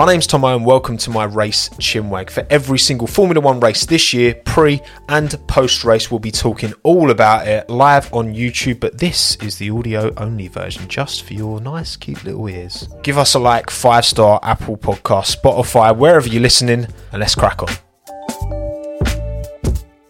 [0.00, 2.30] My name's Tommo and welcome to my race chinwag.
[2.30, 4.80] For every single Formula One race this year, pre
[5.10, 9.58] and post race, we'll be talking all about it live on YouTube, but this is
[9.58, 12.88] the audio only version just for your nice, cute little ears.
[13.02, 17.60] Give us a like, five star Apple Podcast, Spotify, wherever you're listening, and let's crack
[17.62, 17.68] on.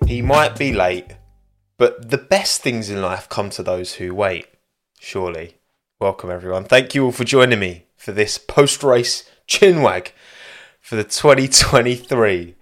[0.07, 1.17] He might be late,
[1.79, 4.47] but the best things in life come to those who wait,
[5.01, 5.57] surely.
[5.99, 6.63] Welcome, everyone.
[6.63, 10.13] Thank you all for joining me for this post race chinwag
[10.81, 12.55] for the 2023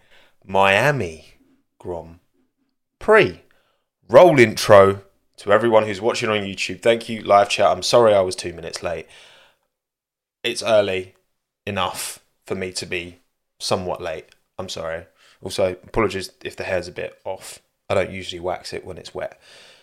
[0.44, 1.34] Miami
[1.78, 2.18] Grand
[2.98, 3.42] Prix.
[4.08, 5.02] Roll intro
[5.36, 6.80] to everyone who's watching on YouTube.
[6.80, 7.70] Thank you, live chat.
[7.70, 9.06] I'm sorry I was two minutes late.
[10.42, 11.14] It's early
[11.66, 13.18] enough for me to be
[13.60, 14.24] somewhat late.
[14.58, 15.04] I'm sorry.
[15.42, 17.58] Also, apologies if the hair's a bit off.
[17.90, 19.38] I don't usually wax it when it's wet,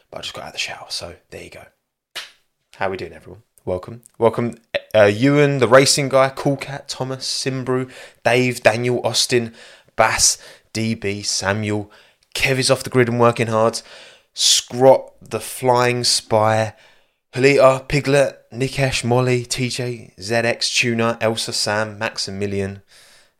[0.09, 1.65] but I just got out of the shower, so there you go.
[2.75, 3.43] How are we doing, everyone?
[3.63, 4.55] Welcome, welcome,
[4.95, 7.91] uh, Ewan, the racing guy, Cool Cat, Thomas, Simbrew,
[8.23, 9.53] Dave, Daniel, Austin,
[9.97, 10.37] Bass,
[10.73, 11.91] DB, Samuel,
[12.33, 13.81] Kev is off the grid and working hard,
[14.33, 16.73] Scrot, the flying spy,
[17.33, 22.81] Halita, Piglet, Nikesh, Molly, TJ, ZX, Tuner, Elsa, Sam, Maximilian.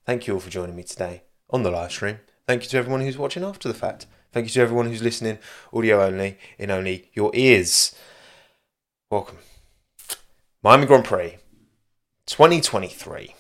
[0.06, 2.20] Thank you all for joining me today on the live stream.
[2.48, 4.08] Thank you to everyone who's watching after the fact.
[4.34, 5.40] Thank you to everyone who's listening
[5.72, 7.96] audio only in only your ears.
[9.10, 9.38] Welcome.
[10.62, 11.38] Miami Grand Prix
[12.28, 13.36] 2023.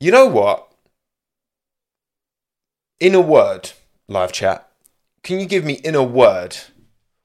[0.00, 0.68] You know what?
[3.00, 3.72] In a word,
[4.08, 4.68] live chat,
[5.22, 6.56] can you give me in a word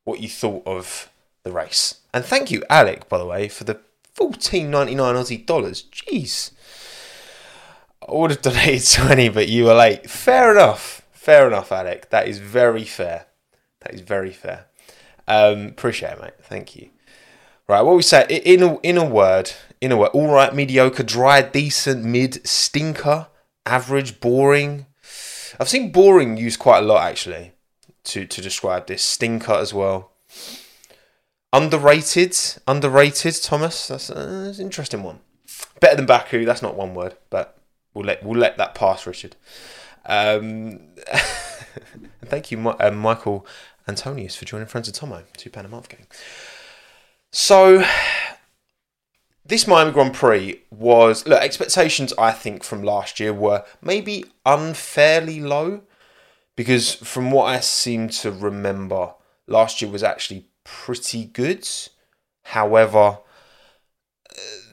[0.06, 1.10] what you thought of
[1.44, 2.00] the race?
[2.14, 3.80] And thank you, Alec, by the way, for the
[4.16, 5.84] 14.99 Aussie dollars.
[5.92, 6.52] Jeez.
[8.08, 10.10] I would have donated 20, but you were late.
[10.10, 11.02] Fair enough.
[11.12, 12.10] Fair enough, Alec.
[12.10, 13.26] That is very fair.
[13.82, 14.66] That is very fair.
[15.28, 16.34] Um, appreciate it, mate.
[16.42, 16.90] Thank you.
[17.70, 21.04] Right, what we say in a, in a word, in a word, all right, mediocre,
[21.04, 23.28] dry, decent, mid, stinker,
[23.64, 24.88] average, boring.
[25.60, 27.52] I've seen boring used quite a lot actually
[28.06, 30.14] to to describe this stinker as well.
[31.54, 32.36] Underrated,
[32.68, 33.90] underrated, Thomas.
[33.90, 35.20] That's, uh, that's an interesting one.
[35.80, 36.46] Better than Baku.
[36.46, 37.56] That's not one word, but
[37.94, 39.36] we'll let we'll let that pass, Richard.
[40.08, 40.88] Um,
[42.26, 43.46] thank you, uh, Michael
[43.88, 45.22] Antonius, for joining Friends of Tommo.
[45.38, 46.08] Two pound a month gang.
[47.32, 47.84] So,
[49.46, 52.14] this Miami Grand Prix was look expectations.
[52.18, 55.82] I think from last year were maybe unfairly low
[56.56, 59.14] because from what I seem to remember,
[59.48, 61.68] last year was actually pretty good.
[62.44, 63.20] However,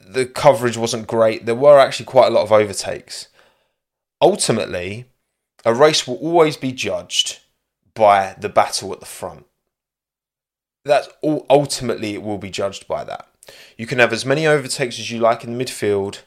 [0.07, 1.45] the coverage wasn't great.
[1.45, 3.29] There were actually quite a lot of overtakes.
[4.21, 5.05] Ultimately,
[5.65, 7.39] a race will always be judged
[7.93, 9.46] by the battle at the front
[10.87, 13.27] that's all ultimately it will be judged by that.
[13.77, 16.21] You can have as many overtakes as you like in the midfield.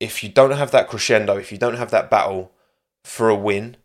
[0.00, 2.52] If you don't have that crescendo, if you don't have that battle
[3.04, 3.76] for a win,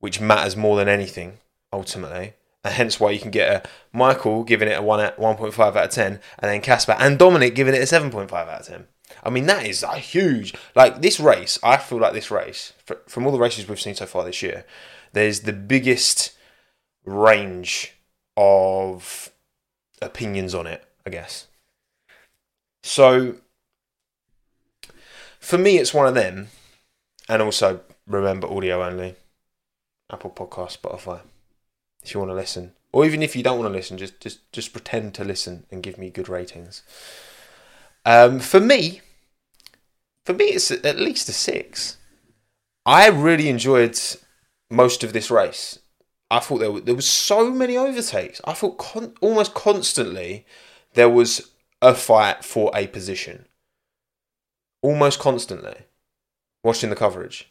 [0.00, 1.38] which matters more than anything
[1.72, 5.54] ultimately, and hence why you can get a Michael giving it a one one point
[5.54, 8.48] five out of ten, and then Casper and Dominic giving it a seven point five
[8.48, 8.86] out of ten.
[9.24, 11.58] I mean that is a huge like this race.
[11.62, 12.72] I feel like this race
[13.06, 14.64] from all the races we've seen so far this year,
[15.12, 16.32] there's the biggest
[17.04, 17.94] range
[18.40, 19.32] of
[20.00, 21.48] opinions on it, I guess.
[22.84, 23.34] So
[25.40, 26.48] for me, it's one of them,
[27.28, 29.16] and also remember audio only,
[30.10, 31.20] Apple Podcast, Spotify.
[32.04, 34.50] If you want to listen, or even if you don't want to listen, just just
[34.52, 36.84] just pretend to listen and give me good ratings.
[38.04, 39.00] Um, for me,
[40.24, 41.96] for me, it's at least a six.
[42.86, 43.98] I really enjoyed
[44.70, 45.80] most of this race.
[46.30, 48.40] I thought there were, there was so many overtakes.
[48.44, 50.44] I thought con- almost constantly
[50.94, 51.50] there was
[51.80, 53.46] a fight for a position.
[54.82, 55.86] Almost constantly,
[56.62, 57.50] watching the coverage.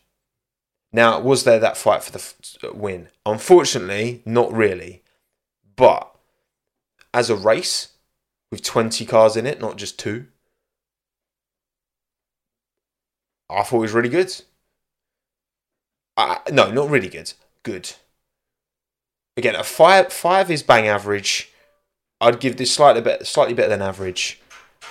[0.94, 3.10] Now, was there that fight for the f- win?
[3.26, 5.04] Unfortunately, not really.
[5.76, 6.16] But
[7.14, 7.90] as a race
[8.52, 10.28] with 20 cars in it, not just two,
[13.50, 14.34] I thought it was really good.
[16.16, 17.34] I, no, not really good.
[17.64, 17.94] Good
[19.38, 21.52] again, a five five is bang average.
[22.20, 24.42] I'd give this slightly better, slightly better than average.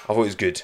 [0.05, 0.63] I thought it was good.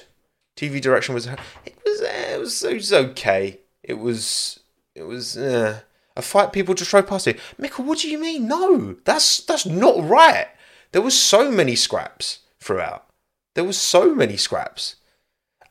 [0.57, 3.59] TV direction was it was uh, it was it was okay.
[3.83, 4.59] It was
[4.95, 5.81] it was uh,
[6.15, 7.39] a fight people just drove past it.
[7.57, 8.47] Michael, what do you mean?
[8.47, 10.47] No, that's that's not right.
[10.91, 13.07] There was so many scraps throughout.
[13.55, 14.95] There was so many scraps.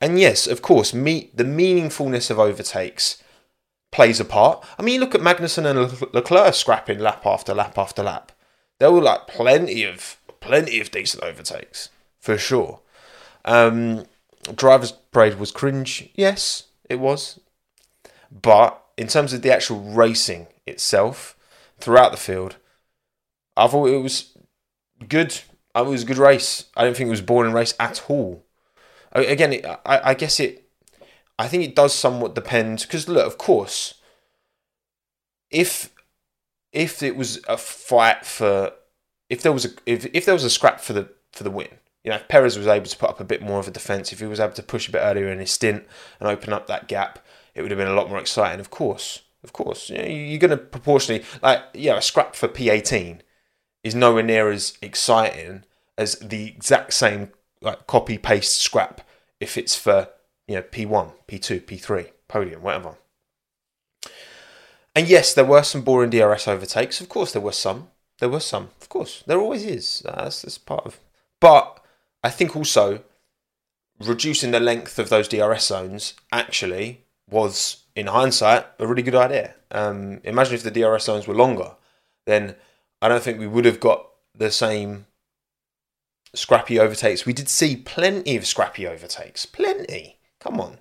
[0.00, 3.21] And yes, of course, me the meaningfulness of overtakes
[3.92, 4.64] plays a part.
[4.78, 8.32] I mean, you look at Magnussen and Leclerc scrapping lap after lap after lap.
[8.80, 12.80] There were like plenty of plenty of decent overtakes for sure.
[13.44, 14.06] Um,
[14.54, 16.10] driver's parade was cringe.
[16.14, 17.38] Yes, it was.
[18.30, 21.36] But in terms of the actual racing itself,
[21.82, 22.56] throughout the field,
[23.56, 24.36] I thought it was
[25.08, 25.38] good.
[25.74, 26.66] It was a good race.
[26.76, 28.44] I don't think it was boring race at all.
[29.12, 30.61] Again, I, I guess it.
[31.42, 33.94] I think it does somewhat depend because look, of course,
[35.50, 35.92] if
[36.70, 38.70] if it was a fight for
[39.28, 41.66] if there was a if, if there was a scrap for the for the win,
[42.04, 44.12] you know, if Perez was able to put up a bit more of a defence,
[44.12, 45.84] if he was able to push a bit earlier in his stint
[46.20, 47.18] and open up that gap,
[47.56, 48.60] it would have been a lot more exciting.
[48.60, 52.46] Of course, of course, you know, you're going to proportionally like yeah, a scrap for
[52.46, 53.18] P18
[53.82, 55.64] is nowhere near as exciting
[55.98, 59.00] as the exact same like copy paste scrap
[59.40, 60.08] if it's for
[60.52, 62.96] you know P1, P2, P3, podium, whatever.
[64.94, 67.00] And yes, there were some boring DRS overtakes.
[67.00, 67.88] Of course, there were some.
[68.18, 68.68] There were some.
[68.80, 70.02] Of course, there always is.
[70.04, 71.00] That's, that's part of.
[71.40, 71.82] But
[72.22, 73.02] I think also
[73.98, 79.54] reducing the length of those DRS zones actually was, in hindsight, a really good idea.
[79.70, 81.72] Um, imagine if the DRS zones were longer,
[82.26, 82.56] then
[83.00, 85.06] I don't think we would have got the same
[86.34, 87.24] scrappy overtakes.
[87.24, 89.46] We did see plenty of scrappy overtakes.
[89.46, 90.18] Plenty.
[90.42, 90.78] Come on.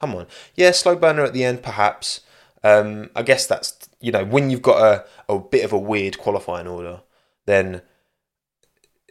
[0.00, 0.26] Come on.
[0.54, 2.20] Yeah, slow burner at the end, perhaps.
[2.64, 4.80] Um, I guess that's, you know, when you've got
[5.28, 7.00] a, a bit of a weird qualifying order,
[7.46, 7.82] then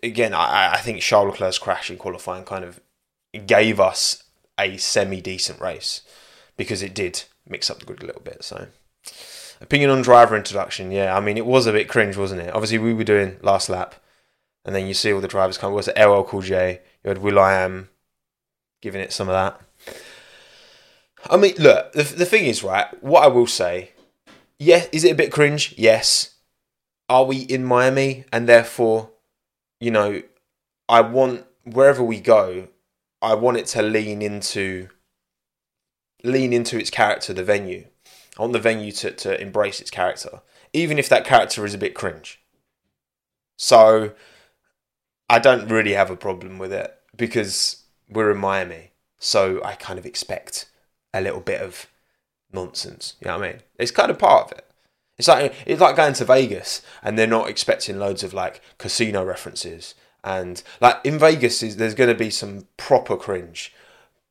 [0.02, 2.80] again, I, I think Charles Leclerc's crash in qualifying kind of
[3.46, 4.24] gave us
[4.60, 6.02] a semi decent race
[6.58, 8.44] because it did mix up the grid a little bit.
[8.44, 8.68] So,
[9.60, 12.54] opinion on driver introduction, yeah, I mean, it was a bit cringe, wasn't it?
[12.54, 13.96] Obviously, we were doing last lap,
[14.66, 15.74] and then you see all the drivers come.
[15.74, 16.82] Was it LL Cool J?
[17.04, 17.90] You had will.i.am
[18.82, 19.60] giving it some of that.
[21.29, 23.91] I mean, look, the, the thing is, right, what I will say,
[24.59, 25.73] yeah, is it a bit cringe?
[25.77, 26.35] Yes.
[27.09, 29.12] Are we in Miami and therefore
[29.81, 30.21] you know,
[30.88, 32.69] I want wherever we go,
[33.21, 34.88] I want it to lean into
[36.23, 37.88] lean into its character, the venue.
[38.38, 40.41] I want the venue to, to embrace its character,
[40.71, 42.39] even if that character is a bit cringe.
[43.57, 44.13] So
[45.27, 48.91] I don't really have a problem with it because we're in Miami.
[49.18, 50.68] So I kind of expect
[51.13, 51.88] a little bit of
[52.52, 53.16] nonsense.
[53.19, 53.62] You know what I mean?
[53.78, 54.66] It's kind of part of it.
[55.18, 59.24] It's like it's like going to Vegas and they're not expecting loads of like casino
[59.24, 59.94] references
[60.24, 63.74] and like in Vegas there's going to be some proper cringe,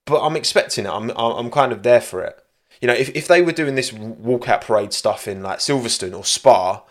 [0.04, 0.90] but I'm expecting it.
[0.90, 2.42] I'm I'm kind of there for it.
[2.80, 6.24] You know, if if they were doing this walkout parade stuff in like Silverstone or
[6.24, 6.82] Spa,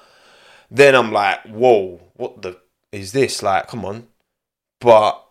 [0.69, 2.57] then I'm like, whoa, what the
[2.91, 3.41] is this?
[3.41, 4.07] Like, come on.
[4.79, 5.23] But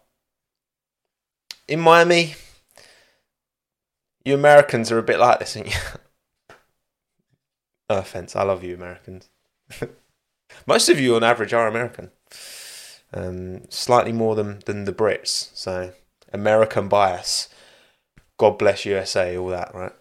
[1.66, 2.34] in Miami,
[4.28, 5.80] you Americans are a bit like this, aren't you?
[7.90, 9.30] No offense, I love you, Americans.
[10.66, 12.10] Most of you, on average, are American.
[13.14, 15.48] Um, slightly more than than the Brits.
[15.54, 15.92] So
[16.32, 17.48] American bias.
[18.36, 19.92] God bless USA, all that, right?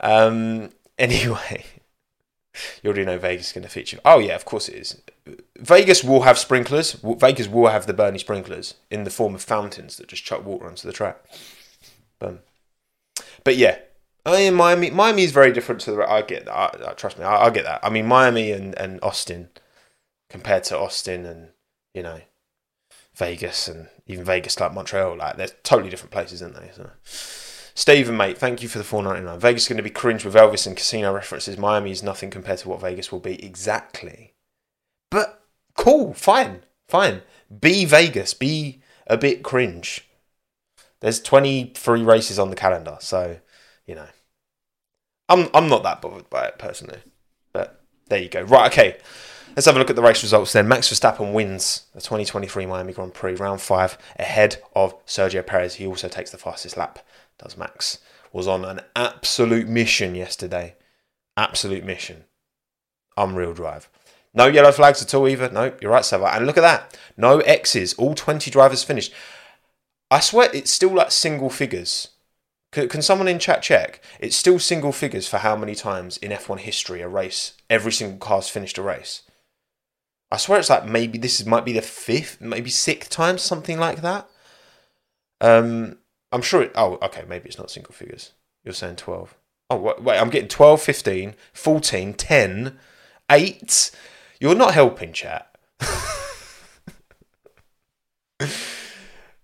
[0.00, 1.66] Um, anyway,
[2.82, 4.00] you already know Vegas is going to feature.
[4.04, 5.02] Oh yeah, of course it is.
[5.58, 6.92] Vegas will have sprinklers.
[7.02, 10.66] Vegas will have the Bernie sprinklers in the form of fountains that just chuck water
[10.66, 11.22] onto the track.
[12.18, 12.40] Boom.
[13.44, 13.78] But yeah,
[14.24, 14.90] I mean, Miami.
[14.90, 16.10] Miami is very different to the.
[16.10, 16.54] I get that.
[16.54, 17.80] I, I, trust me, I, I, get that.
[17.82, 19.48] I mean, Miami and, and Austin,
[20.28, 21.50] compared to Austin and
[21.94, 22.20] you know,
[23.14, 26.70] Vegas and even Vegas like Montreal, like they're totally different places, aren't they?
[26.74, 26.90] So,
[27.74, 29.40] Stephen, mate, thank you for the four ninety nine.
[29.40, 31.58] Vegas is going to be cringe with Elvis and casino references.
[31.58, 33.42] Miami is nothing compared to what Vegas will be.
[33.44, 34.34] Exactly.
[35.10, 35.44] But
[35.76, 37.22] cool, fine, fine.
[37.60, 38.34] Be Vegas.
[38.34, 40.06] Be a bit cringe.
[41.00, 43.38] There's twenty three races on the calendar, so
[43.86, 44.08] you know,
[45.28, 47.00] I'm I'm not that bothered by it personally.
[47.52, 48.42] But there you go.
[48.42, 48.98] Right, okay.
[49.56, 50.68] Let's have a look at the race results then.
[50.68, 55.74] Max Verstappen wins the 2023 Miami Grand Prix round five ahead of Sergio Perez.
[55.74, 57.00] He also takes the fastest lap.
[57.36, 57.98] Does Max
[58.32, 60.76] was on an absolute mission yesterday.
[61.36, 62.24] Absolute mission.
[63.16, 63.88] Unreal drive.
[64.32, 65.50] No yellow flags at all either.
[65.50, 66.32] No, you're right, Sava.
[66.32, 66.96] And look at that.
[67.16, 67.94] No X's.
[67.94, 69.12] All 20 drivers finished.
[70.10, 72.08] I swear it's still like single figures.
[72.72, 74.02] Can, can someone in chat check?
[74.18, 78.18] It's still single figures for how many times in F1 history a race, every single
[78.18, 79.22] car's finished a race.
[80.32, 83.78] I swear it's like maybe this is, might be the fifth, maybe sixth time, something
[83.78, 84.28] like that.
[85.40, 85.98] Um,
[86.30, 86.72] I'm sure it.
[86.74, 88.32] Oh, okay, maybe it's not single figures.
[88.64, 89.34] You're saying 12.
[89.70, 92.78] Oh, wait, wait I'm getting 12, 15, 14, 10,
[93.30, 93.90] 8.
[94.40, 95.56] You're not helping, chat.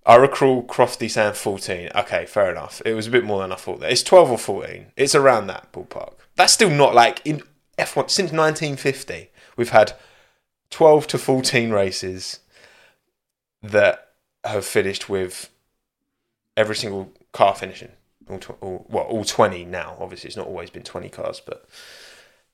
[0.07, 1.91] I recall Crofty saying 14.
[1.95, 2.81] Okay, fair enough.
[2.87, 3.91] It was a bit more than I thought there.
[3.91, 4.87] It's 12 or 14.
[4.97, 6.15] It's around that ballpark.
[6.37, 7.43] That's still not like in
[7.77, 9.31] F1 since 1950.
[9.57, 9.95] We've had
[10.71, 12.39] 12 to 14 races
[13.63, 14.13] that
[14.45, 15.51] have finished with
[16.57, 17.91] every single car finishing.
[18.29, 19.97] All, tw- all well, all twenty now.
[20.01, 21.65] Obviously, it's not always been twenty cars, but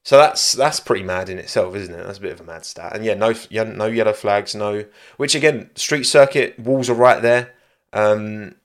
[0.05, 2.05] so that's that's pretty mad in itself, isn't it?
[2.05, 2.95] That's a bit of a mad stat.
[2.95, 4.85] And yeah, no no yellow flags, no.
[5.17, 7.55] Which again, street circuit walls are right there.
[7.93, 8.57] Um,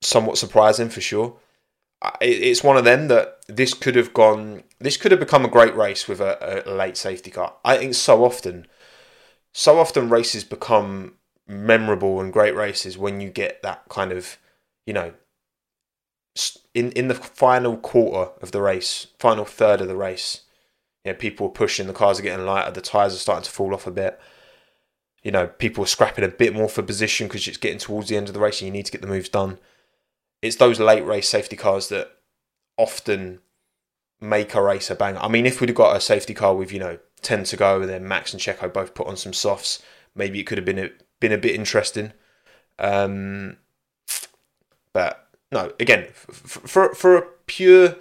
[0.00, 1.36] somewhat surprising for sure.
[2.22, 4.62] It's one of them that this could have gone.
[4.78, 7.54] This could have become a great race with a, a late safety car.
[7.62, 8.66] I think so often,
[9.52, 11.16] so often races become
[11.46, 14.38] memorable and great races when you get that kind of,
[14.86, 15.12] you know,
[16.74, 20.42] in in the final quarter of the race, final third of the race,
[21.04, 23.50] you know, people are pushing, the cars are getting lighter, the tyres are starting to
[23.50, 24.20] fall off a bit.
[25.22, 28.16] You know, people are scrapping a bit more for position because it's getting towards the
[28.16, 29.58] end of the race and you need to get the moves done.
[30.40, 32.10] It's those late race safety cars that
[32.78, 33.40] often
[34.20, 35.18] make a race a banger.
[35.18, 37.80] I mean, if we'd have got a safety car with, you know, 10 to go
[37.80, 39.82] and then Max and Checo both put on some softs,
[40.14, 42.12] maybe it could have been a, been a bit interesting.
[42.78, 43.58] Um,
[44.94, 45.19] but
[45.52, 47.96] no, again, for for a pure,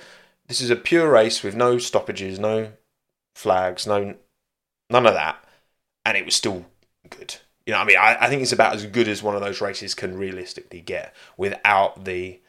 [0.47, 2.73] this is a pure race with no stoppages, no
[3.35, 4.15] flags, no
[4.89, 5.43] none of that,
[6.05, 6.65] and it was still
[7.09, 7.35] good.
[7.65, 9.61] You know, I mean, I, I think it's about as good as one of those
[9.61, 12.39] races can realistically get without the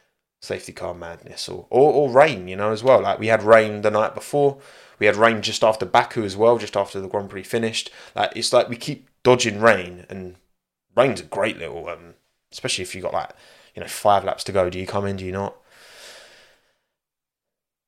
[0.40, 3.02] safety car madness or, or, or rain, you know, as well.
[3.02, 4.58] Like we had rain the night before,
[4.98, 7.90] we had rain just after Baku as well, just after the Grand Prix finished.
[8.14, 10.36] Like it's like we keep dodging rain, and
[10.96, 12.14] rain's a great little, um,
[12.52, 13.30] especially if you got like
[13.74, 14.70] you know five laps to go.
[14.70, 15.16] Do you come in?
[15.16, 15.56] Do you not?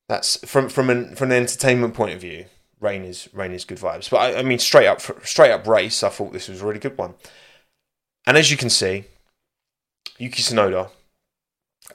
[0.09, 2.47] That's from from an from an entertainment point of view.
[2.81, 4.11] Rain is rain is good vibes.
[4.11, 6.03] But I, I mean, straight up straight up race.
[6.03, 7.15] I thought this was a really good one.
[8.27, 9.05] And as you can see,
[10.19, 10.91] Yuki Tsunoda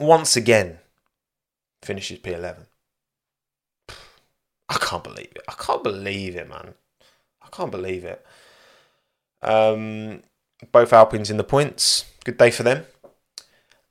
[0.00, 0.78] once again
[1.82, 2.66] finishes P11.
[4.68, 5.42] I can't believe it.
[5.48, 6.74] I can't believe it, man.
[7.40, 8.26] I can't believe it.
[9.40, 10.22] Um,
[10.72, 12.04] both Alpines in the points.
[12.24, 12.84] Good day for them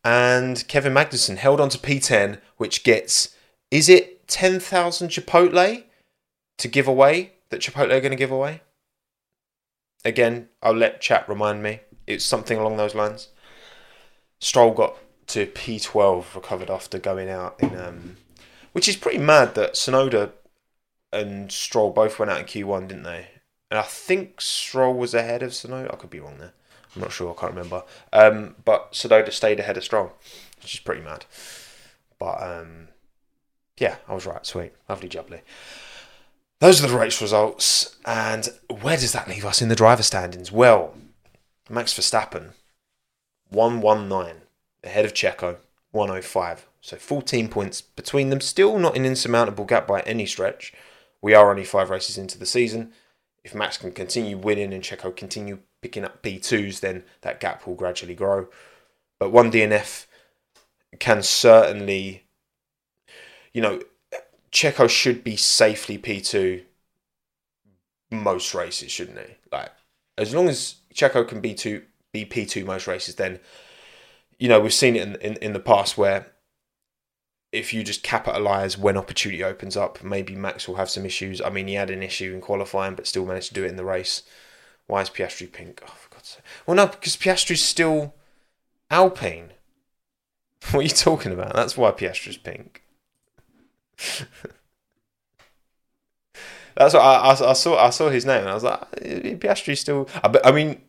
[0.08, 3.36] and Kevin Magnussen held on to P10, which gets
[3.70, 5.84] is it ten thousand Chipotle
[6.58, 8.62] to give away that Chipotle are going to give away?
[10.06, 11.82] Again, I'll let chat remind me.
[12.08, 13.28] It's something along those lines.
[14.40, 14.96] Stroll got
[15.28, 18.16] to P12 recovered after going out in, um,
[18.72, 20.32] which is pretty mad that Tsunoda
[21.12, 23.28] and Stroll both went out in Q1, didn't they?
[23.70, 25.94] And I think Stroll was ahead of Tsunoda.
[25.94, 26.54] I could be wrong there.
[26.98, 27.32] I'm not sure.
[27.32, 27.84] I can't remember.
[28.12, 30.13] Um, but Tsunoda stayed ahead of Stroll,
[30.62, 31.25] which is pretty mad.
[32.18, 32.88] But um,
[33.77, 34.44] yeah, I was right.
[34.44, 35.42] Sweet, lovely, jubbly.
[36.60, 37.96] Those are the race results.
[38.04, 38.50] And
[38.82, 40.51] where does that leave us in the driver standings?
[40.51, 40.96] Well,
[41.70, 42.54] Max Verstappen,
[43.50, 44.42] 119,
[44.84, 45.58] ahead of Checo,
[45.92, 46.68] 105.
[46.82, 48.42] So 14 points between them.
[48.42, 50.74] Still not an insurmountable gap by any stretch.
[51.22, 52.92] We are only five races into the season.
[53.44, 57.75] If Max can continue winning and Checo continue picking up P2s, then that gap will
[57.75, 58.48] gradually grow.
[59.19, 60.05] But one DNF
[61.00, 62.24] can certainly,
[63.53, 63.81] you know,
[64.51, 66.63] Checo should be safely P2
[68.12, 69.36] most races, shouldn't he?
[69.51, 69.72] Like,
[70.17, 73.39] as long as Checo can be two, be P2 most races, then,
[74.39, 76.27] you know, we've seen it in, in, in the past where
[77.51, 81.41] if you just capitalise when opportunity opens up, maybe Max will have some issues.
[81.41, 83.77] I mean, he had an issue in qualifying, but still managed to do it in
[83.77, 84.24] the race.
[84.88, 85.82] Why is Piastri pink?
[85.84, 86.44] Oh, for God's sake.
[86.65, 88.15] Well, no, because Piastri's still
[88.89, 89.51] Alpine.
[90.72, 91.53] What are you talking about?
[91.53, 92.82] That's why Piastri's pink.
[96.75, 97.77] That's what I, I, I, saw.
[97.77, 100.10] I saw his name, and I was like, eh, Piastri's still.
[100.24, 100.82] I, I mean,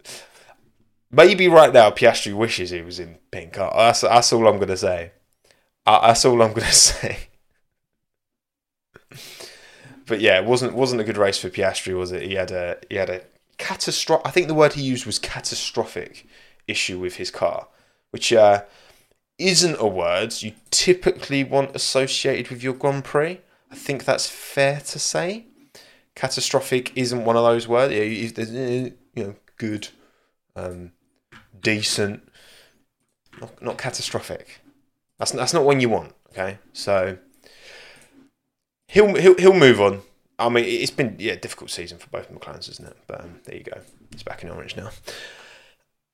[1.10, 3.54] maybe right now Piastri wishes he was in pink.
[3.54, 5.12] That's, that's all I'm gonna say.
[5.86, 7.18] That's all I'm gonna say.
[10.06, 12.22] but yeah, it wasn't wasn't a good race for Piastri, was it?
[12.22, 13.22] He had a he had a
[13.68, 14.26] catastrophic.
[14.26, 16.26] I think the word he used was catastrophic
[16.66, 17.68] issue with his car,
[18.10, 18.62] which uh,
[19.36, 23.40] isn't a word you typically want associated with your Grand Prix.
[23.70, 25.44] I think that's fair to say.
[26.14, 27.92] Catastrophic isn't one of those words.
[27.92, 29.88] You know, good,
[30.56, 30.92] um,
[31.60, 32.26] decent,
[33.38, 34.60] not, not catastrophic.
[35.18, 36.14] That's that's not one you want.
[36.30, 37.18] Okay, so
[38.86, 40.00] he'll he'll he'll move on.
[40.38, 42.96] I mean, it's been yeah difficult season for both McLarens, isn't it?
[43.06, 43.80] But um, there you go.
[44.12, 44.90] It's back in orange now.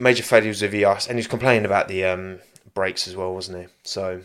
[0.01, 2.41] Major failures with ES, and he's complaining about the um,
[2.73, 3.67] brakes as well, wasn't he?
[3.83, 4.23] So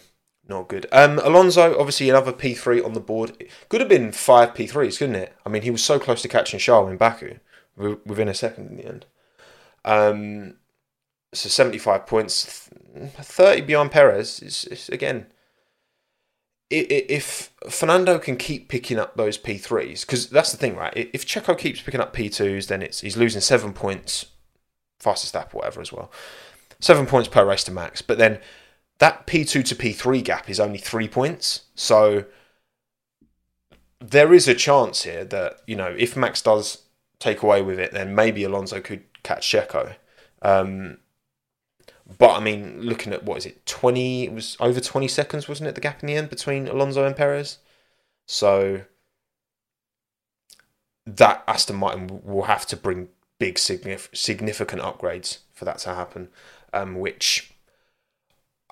[0.48, 0.88] not good.
[0.92, 3.36] Um, Alonso, obviously another P three on the board.
[3.40, 5.34] It could have been five P threes, couldn't it?
[5.46, 7.36] I mean, he was so close to catching Charles in Baku
[7.76, 9.06] within a second in the end.
[9.86, 10.56] Um,
[11.34, 12.70] so seventy five points,
[13.22, 14.42] thirty beyond Perez.
[14.42, 15.28] Is again
[16.70, 20.94] if Fernando can keep picking up those P3s, because that's the thing, right?
[20.96, 24.28] If Checo keeps picking up P2s, then it's he's losing seven points,
[25.00, 26.12] fastest lap, whatever, as well.
[26.80, 28.02] seven points per race to Max.
[28.02, 28.40] But then
[29.00, 31.62] that P2 to P3 gap is only three points.
[31.74, 32.26] So
[34.00, 36.84] there is a chance here that, you know, if Max does
[37.20, 39.96] take away with it, then maybe Alonso could catch Checo.
[40.42, 41.00] Um,
[42.18, 45.70] but I mean, looking at what is it, 20, it was over 20 seconds, wasn't
[45.70, 47.60] it, the gap in the end between Alonso and Perez?
[48.26, 48.82] So
[51.06, 56.30] that Aston Martin will have to bring big significant upgrades for that to happen,
[56.74, 57.52] um, which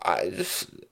[0.04, 0.46] I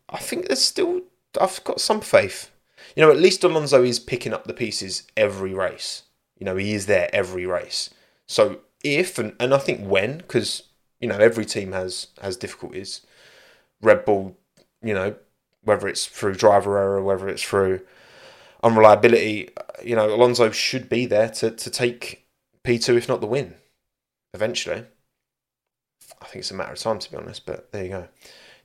[0.09, 1.01] I think there's still
[1.39, 2.51] I've got some faith.
[2.95, 6.03] You know, at least Alonso is picking up the pieces every race.
[6.37, 7.89] You know, he is there every race.
[8.27, 10.63] So if and, and I think when, because
[10.99, 13.01] you know every team has has difficulties.
[13.81, 14.37] Red Bull,
[14.81, 15.15] you know,
[15.63, 17.81] whether it's through driver error, whether it's through
[18.63, 19.49] unreliability,
[19.83, 22.25] you know, Alonso should be there to to take
[22.63, 23.55] P two if not the win,
[24.33, 24.85] eventually.
[26.21, 28.07] I think it's a matter of time to be honest, but there you go.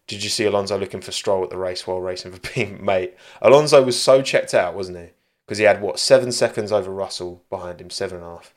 [0.06, 3.14] Did you see Alonso looking for Stroll at the race while racing for being mate?
[3.40, 5.10] Alonso was so checked out, wasn't he?
[5.46, 8.54] Because he had what seven seconds over Russell behind him, seven and a half.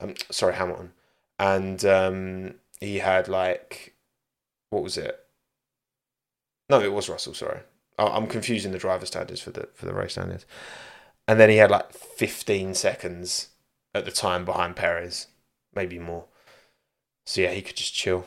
[0.00, 0.92] Um, sorry, Hamilton,
[1.38, 3.94] and um, he had like
[4.70, 5.18] what was it?
[6.70, 7.34] No, it was Russell.
[7.34, 7.60] Sorry,
[7.98, 10.46] I'm confusing the driver standards for the for the race standards.
[11.28, 13.50] And then he had like 15 seconds
[13.94, 15.28] at the time behind Perez,
[15.74, 16.24] maybe more.
[17.24, 18.26] So yeah, he could just chill,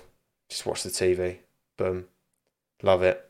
[0.50, 1.40] just watch the TV.
[1.78, 2.06] Boom,
[2.82, 3.30] love it.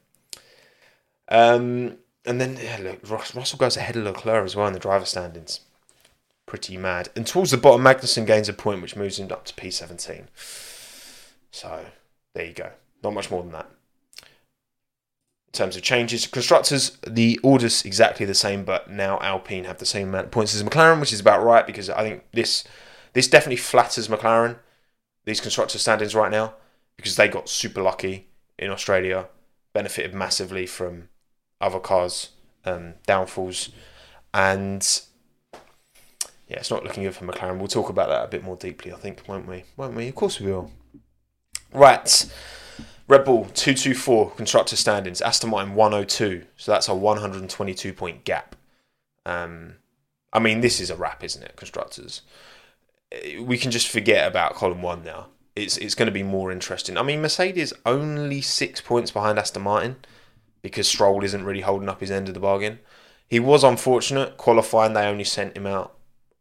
[1.29, 5.05] Um, and then yeah, look, Russell goes ahead of Leclerc as well in the driver
[5.05, 5.61] standings.
[6.45, 7.09] Pretty mad.
[7.15, 10.27] And towards the bottom, Magnussen gains a point, which moves him up to P17.
[11.55, 11.85] So
[12.33, 12.69] there you go.
[13.01, 13.69] Not much more than that.
[14.21, 19.85] In terms of changes, constructors, the order's exactly the same, but now Alpine have the
[19.85, 22.65] same amount of points as McLaren, which is about right because I think this
[23.13, 24.57] this definitely flatters McLaren.
[25.23, 26.55] These constructor standings right now
[26.97, 28.27] because they got super lucky
[28.59, 29.27] in Australia,
[29.71, 31.07] benefited massively from
[31.61, 32.31] other cars'
[32.65, 33.69] um, downfalls,
[34.33, 35.01] and
[36.49, 37.59] yeah, it's not looking good for McLaren.
[37.59, 39.63] We'll talk about that a bit more deeply, I think, won't we?
[39.77, 40.09] Won't we?
[40.09, 40.69] Of course we will.
[41.75, 42.31] Right.
[43.07, 46.45] Red Bull 224 constructor standings, Aston Martin 102.
[46.55, 48.55] So that's a 122 point gap.
[49.25, 49.75] Um,
[50.31, 52.21] I mean, this is a wrap, isn't it, constructors?
[53.39, 55.27] We can just forget about column one now.
[55.55, 56.97] It's it's going to be more interesting.
[56.97, 59.97] I mean, Mercedes only six points behind Aston Martin
[60.61, 62.79] because Stroll isn't really holding up his end of the bargain.
[63.29, 65.95] He was unfortunate qualifying; they only sent him out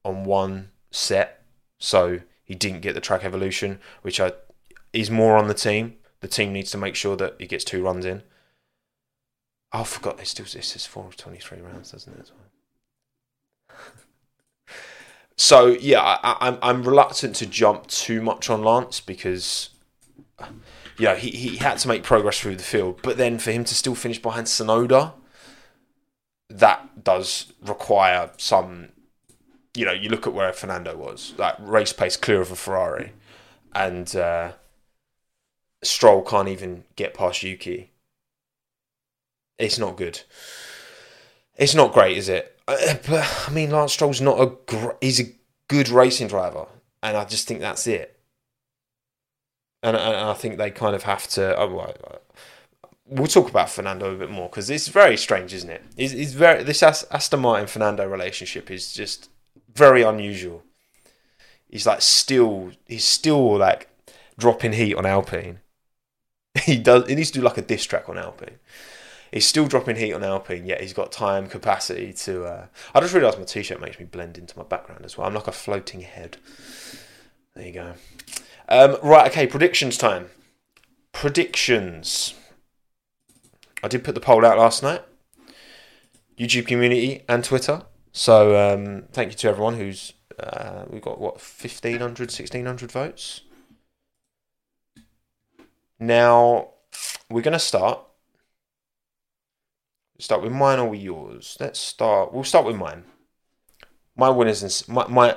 [0.05, 1.45] on one set,
[1.79, 4.33] so he didn't get the track evolution, which I
[4.95, 5.95] he's more on the team.
[6.21, 8.23] The team needs to make sure that he gets two runs in.
[9.73, 10.21] Oh, I forgot.
[10.21, 12.31] It still this is four of twenty three rounds, doesn't it?
[15.37, 19.71] so yeah, I, I'm I'm reluctant to jump too much on Lance because
[20.99, 23.75] yeah, he, he had to make progress through the field, but then for him to
[23.75, 25.13] still finish behind Tsunoda,
[26.49, 28.91] that does require some.
[29.77, 33.13] You know, you look at where Fernando was, like race pace clear of a Ferrari,
[33.75, 34.53] and uh,
[35.87, 37.91] Stroll can't even get past Yuki.
[39.59, 40.21] It's not good.
[41.57, 42.59] It's not great, is it?
[42.67, 45.33] Uh, but I mean, Lance Stroll's not a gr- he's a
[45.69, 46.67] good racing driver,
[47.03, 48.19] and I just think that's it.
[49.83, 51.57] And, and I think they kind of have to.
[51.57, 51.95] Oh, well,
[53.07, 55.83] we'll talk about Fernando a bit more because it's very strange, isn't it?
[55.97, 59.31] It's, it's very this Aston Martin Fernando relationship is just
[59.75, 60.63] very unusual.
[61.69, 63.89] He's like still he's still like
[64.39, 65.61] dropping heat on Alpine,
[66.63, 67.09] he does.
[67.09, 68.59] He needs to do like a diss track on Alpine.
[69.33, 72.45] He's still dropping heat on Alpine, yet he's got time capacity to.
[72.45, 72.67] Uh...
[72.95, 75.27] I just realised my t-shirt makes me blend into my background as well.
[75.27, 76.37] I'm like a floating head.
[77.55, 77.95] There you go.
[78.69, 79.47] Um, right, okay.
[79.47, 80.31] Predictions time.
[81.13, 82.35] Predictions.
[83.83, 85.03] I did put the poll out last night.
[86.39, 87.83] YouTube community and Twitter.
[88.13, 90.13] So um, thank you to everyone who's.
[90.39, 93.43] Uh, we've got what 1500, 1600 votes.
[95.99, 96.71] Now,
[97.31, 98.01] we're going to start.
[100.19, 101.57] Start with mine or with yours?
[101.61, 102.33] Let's start.
[102.33, 103.05] We'll start with mine.
[104.17, 105.37] My winners and my my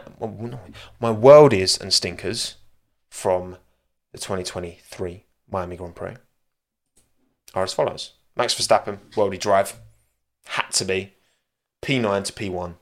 [1.00, 2.58] my worldies and stinkers
[3.10, 3.58] from
[4.12, 6.14] the 2023 Miami Grand Prix
[7.56, 9.80] are as follows: Max Verstappen, worldie drive,
[10.46, 11.16] had to be
[11.82, 12.76] P9 to P1,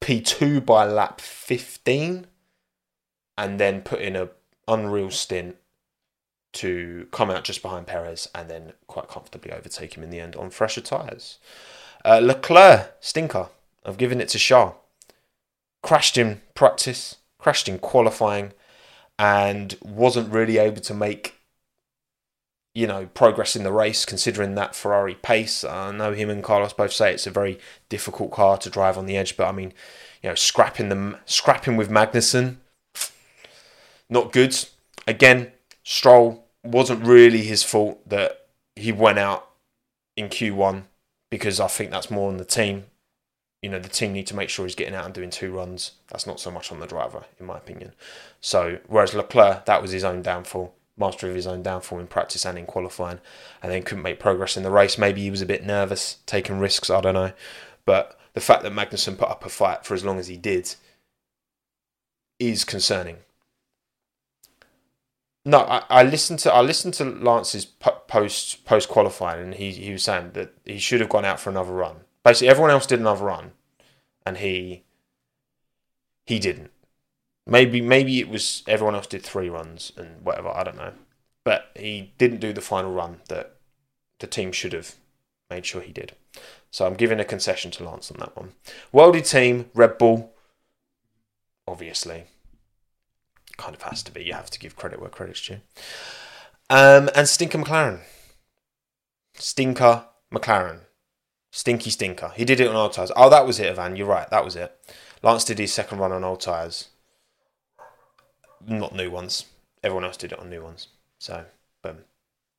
[0.00, 2.26] P2 by lap 15,
[3.36, 4.30] and then put in a
[4.66, 5.56] unreal stint
[6.54, 10.36] to come out just behind Perez and then quite comfortably overtake him in the end
[10.36, 11.38] on fresher tyres.
[12.04, 13.48] Uh, Leclerc, stinker.
[13.84, 14.74] I've given it to Charles.
[15.82, 18.52] Crashed in practice, crashed in qualifying,
[19.18, 21.38] and wasn't really able to make
[22.78, 25.64] you know, progress in the race, considering that Ferrari pace.
[25.64, 27.58] I know him and Carlos both say it's a very
[27.88, 29.72] difficult car to drive on the edge, but I mean,
[30.22, 32.58] you know, scrapping them, scrapping with Magnussen,
[34.08, 34.56] not good.
[35.08, 35.50] Again,
[35.90, 39.48] Stroll wasn't really his fault that he went out
[40.18, 40.82] in Q1
[41.30, 42.84] because I think that's more on the team.
[43.62, 45.92] You know, the team need to make sure he's getting out and doing two runs.
[46.08, 47.94] That's not so much on the driver, in my opinion.
[48.38, 52.44] So, whereas Leclerc, that was his own downfall master of his own downfall in practice
[52.44, 53.20] and in qualifying,
[53.62, 54.98] and then couldn't make progress in the race.
[54.98, 56.90] Maybe he was a bit nervous, taking risks.
[56.90, 57.32] I don't know,
[57.86, 60.74] but the fact that Magnussen put up a fight for as long as he did
[62.38, 63.18] is concerning.
[65.48, 69.92] No, I, I listened to I listened to Lance's post post qualifying, and he he
[69.92, 72.00] was saying that he should have gone out for another run.
[72.22, 73.52] Basically, everyone else did another run,
[74.26, 74.84] and he
[76.26, 76.70] he didn't.
[77.46, 80.50] Maybe maybe it was everyone else did three runs and whatever.
[80.50, 80.92] I don't know,
[81.44, 83.56] but he didn't do the final run that
[84.18, 84.96] the team should have
[85.48, 86.12] made sure he did.
[86.70, 88.52] So I'm giving a concession to Lance on that one.
[88.92, 90.30] Worldy team, Red Bull,
[91.66, 92.24] obviously,
[93.58, 94.24] kind of has to be.
[94.24, 95.60] You have to give credit where credit's due.
[96.70, 98.00] Um, and Stinker McLaren.
[99.34, 100.80] Stinker McLaren.
[101.50, 102.32] Stinky Stinker.
[102.34, 103.12] He did it on old tyres.
[103.14, 103.96] Oh, that was it, Ivan.
[103.96, 104.28] You're right.
[104.30, 104.72] That was it.
[105.22, 106.88] Lance did his second run on old tyres
[108.68, 109.46] not new ones.
[109.82, 110.88] Everyone else did it on new ones.
[111.18, 111.44] So,
[111.82, 111.98] boom.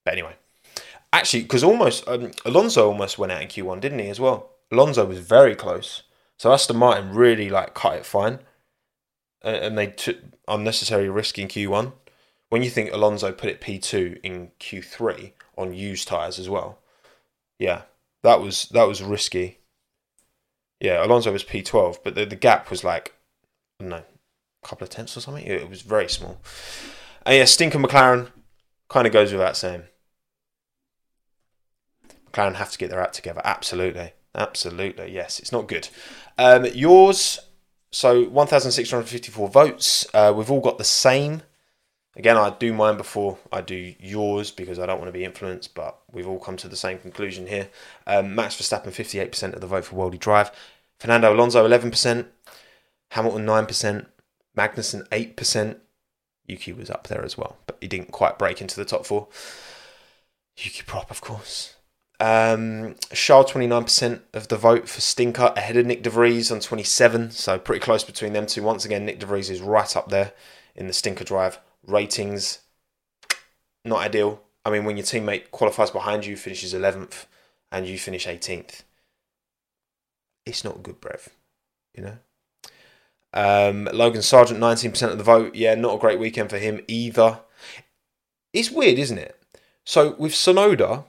[0.04, 0.36] But anyway,
[1.12, 4.52] actually, because almost um, Alonso almost went out in Q1, didn't he as well?
[4.72, 6.04] Alonso was very close.
[6.38, 8.40] So Aston Martin really like cut it fine,
[9.42, 11.94] and, they took unnecessary risk in Q1.
[12.50, 16.80] When you think Alonso put it P2 in Q3 on used tires as well,
[17.60, 17.84] yeah,
[18.24, 19.60] that was that was risky.
[20.80, 23.14] Yeah, Alonso was P12, but the, the gap was like,
[23.80, 25.46] no, a couple of tenths or something.
[25.46, 26.40] It was very small.
[27.26, 28.32] And yeah, Stinker McLaren
[28.88, 29.84] kind of goes without saying.
[32.32, 33.42] McLaren have to get their act together.
[33.44, 34.14] Absolutely.
[34.36, 35.12] Absolutely.
[35.12, 35.90] Yes, it's not good.
[36.38, 37.40] Um, yours,
[37.92, 40.08] so 1,654 votes.
[40.14, 41.42] Uh, we've all got the same.
[42.16, 45.74] Again, I do mine before I do yours because I don't want to be influenced,
[45.74, 47.70] but we've all come to the same conclusion here.
[48.06, 50.52] Um, Max Verstappen, 58% of the vote for Worldy Drive.
[51.00, 52.26] Fernando Alonso, 11%.
[53.12, 54.06] Hamilton, 9%.
[54.58, 55.78] Magnussen 8%.
[56.46, 59.28] Yuki was up there as well, but he didn't quite break into the top four.
[60.58, 61.76] Yuki Prop, of course.
[62.20, 67.32] Um, Charles 29% of the vote for Stinker ahead of Nick De Vries on 27,
[67.32, 68.62] so pretty close between them two.
[68.62, 70.34] Once again, Nick De Vries is right up there
[70.76, 72.60] in the Stinker Drive ratings.
[73.86, 74.42] Not ideal.
[74.66, 77.26] I mean, when your teammate qualifies behind you, finishes 11th,
[77.72, 78.84] and you finish 18th,
[80.46, 81.30] it's not good, Brev.
[81.96, 82.18] You know?
[83.34, 85.56] Um, Logan Sargeant, 19% of the vote.
[85.56, 87.40] Yeah, not a great weekend for him either.
[88.52, 89.40] It's weird, isn't it?
[89.86, 91.06] So with Tsunoda,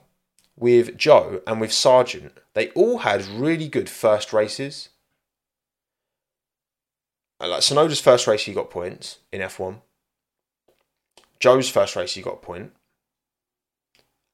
[0.57, 4.89] with Zhou and with Sargeant, they all had really good first races.
[7.39, 9.81] Uh, like Tsunoda's first race, he got points in F1.
[11.39, 12.73] Zhou's first race, he got a point.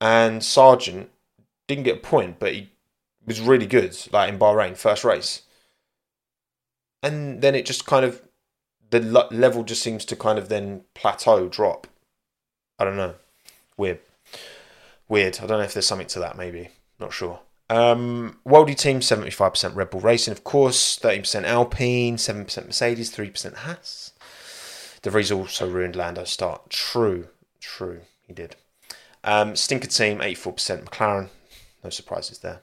[0.01, 1.07] And Sargeant
[1.67, 2.69] didn't get a point, but he
[3.25, 5.43] was really good, like in Bahrain, first race
[7.03, 8.21] and then it just kind of
[8.89, 11.87] the level just seems to kind of then plateau, drop.
[12.79, 13.15] I don't know.
[13.75, 13.99] Weird.
[15.09, 15.39] Weird.
[15.41, 16.37] I don't know if there's something to that.
[16.37, 16.69] Maybe.
[16.99, 17.39] Not sure.
[17.69, 20.97] Um, Worldy team 75% Red Bull Racing, of course.
[20.99, 24.13] 13% Alpine, 7% Mercedes, 3% Haas.
[25.01, 26.69] De Vries also ruined Lando's start.
[26.69, 27.27] True.
[27.59, 28.01] True.
[28.25, 28.55] He did.
[29.23, 31.29] Um, Stinker team 84% McLaren.
[31.83, 32.61] No surprises there.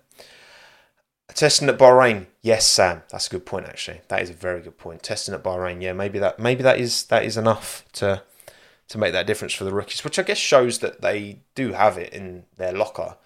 [1.28, 3.02] Testing at Bahrain, yes, Sam.
[3.10, 3.66] That's a good point.
[3.66, 5.02] Actually, that is a very good point.
[5.02, 8.22] Testing at Bahrain, yeah, maybe that maybe that is that is enough to
[8.88, 11.98] to make that difference for the rookies, which I guess shows that they do have
[11.98, 13.16] it in their locker.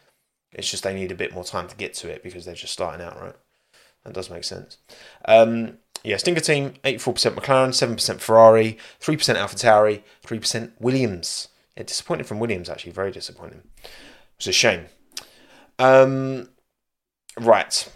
[0.52, 2.72] It's just they need a bit more time to get to it because they're just
[2.72, 3.34] starting out, right?
[4.04, 4.78] That does make sense.
[5.24, 11.48] Um, yeah, Stinker team, 84% McLaren, 7% Ferrari, 3% AlphaTauri, 3% Williams.
[11.76, 13.62] Yeah, disappointed from Williams, actually, very disappointing.
[14.36, 14.86] It's a shame.
[15.78, 16.48] Um,
[17.38, 17.90] right.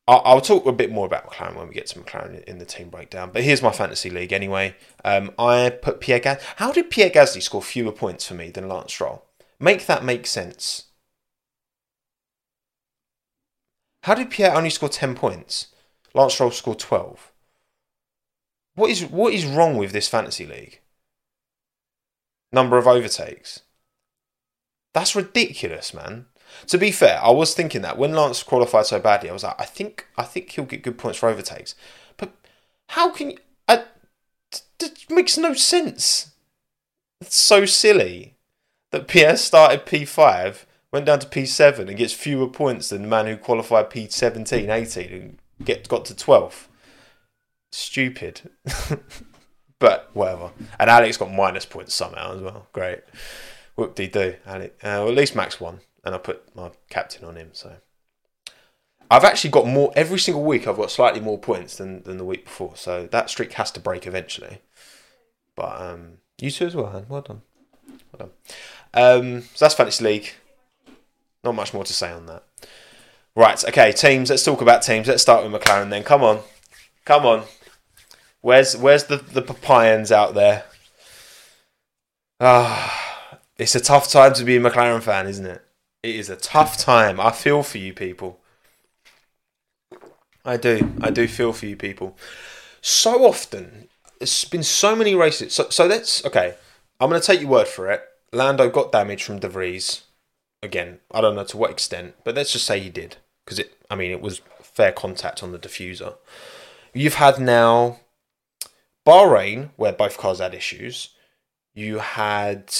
[0.07, 2.65] I'll, I'll talk a bit more about McLaren when we get to McLaren in the
[2.65, 3.31] team breakdown.
[3.33, 4.75] But here's my fantasy league anyway.
[5.03, 6.43] Um, I put Pierre Gasly.
[6.57, 9.25] How did Pierre Gasly score fewer points for me than Lance Stroll?
[9.59, 10.83] Make that make sense.
[14.03, 15.67] How did Pierre only score ten points?
[16.13, 17.31] Lance Stroll scored twelve.
[18.75, 20.79] What is what is wrong with this fantasy league?
[22.51, 23.61] Number of overtakes.
[24.93, 26.25] That's ridiculous, man.
[26.67, 29.59] To be fair, I was thinking that when Lance qualified so badly, I was like,
[29.59, 31.75] I think I think he'll get good points for overtakes.
[32.17, 32.33] But
[32.87, 33.37] how can you?
[35.09, 36.31] Makes no sense.
[37.19, 38.35] It's so silly
[38.91, 43.27] that Pierre started P5, went down to P7, and gets fewer points than the man
[43.27, 46.67] who qualified P17, 18, and get got to 12th.
[47.71, 48.49] Stupid.
[49.79, 50.51] but whatever.
[50.79, 52.67] And Alex got minus points somehow as well.
[52.73, 52.99] Great.
[53.75, 54.73] Whoop de do, Alex.
[54.83, 57.49] Uh, well, at least Max won and I put my captain on him.
[57.53, 57.77] So
[59.09, 60.67] I've actually got more every single week.
[60.67, 62.75] I've got slightly more points than than the week before.
[62.75, 64.61] So that streak has to break eventually.
[65.55, 67.05] But um, you too as well, man.
[67.09, 67.41] Well done.
[68.11, 68.31] Well done.
[68.93, 70.31] Um, so that's fantasy league.
[71.43, 72.43] Not much more to say on that.
[73.35, 73.63] Right.
[73.63, 73.91] Okay.
[73.91, 74.29] Teams.
[74.29, 75.07] Let's talk about teams.
[75.07, 75.89] Let's start with McLaren.
[75.89, 76.39] Then come on,
[77.05, 77.43] come on.
[78.41, 80.65] Where's where's the the Papayans out there?
[82.39, 85.61] Ah, it's a tough time to be a McLaren fan, isn't it?
[86.03, 87.19] It is a tough time.
[87.19, 88.39] I feel for you people.
[90.45, 90.93] I do.
[91.01, 92.17] I do feel for you people.
[92.81, 95.53] So often, there's been so many races.
[95.53, 96.55] So, so that's okay.
[96.99, 98.01] I'm going to take your word for it.
[98.31, 100.03] Lando got damage from De Vries.
[100.61, 103.77] Again, I don't know to what extent, but let's just say he did because it.
[103.89, 106.15] I mean, it was fair contact on the diffuser.
[106.93, 107.99] You've had now
[109.05, 111.09] Bahrain, where both cars had issues.
[111.73, 112.73] You had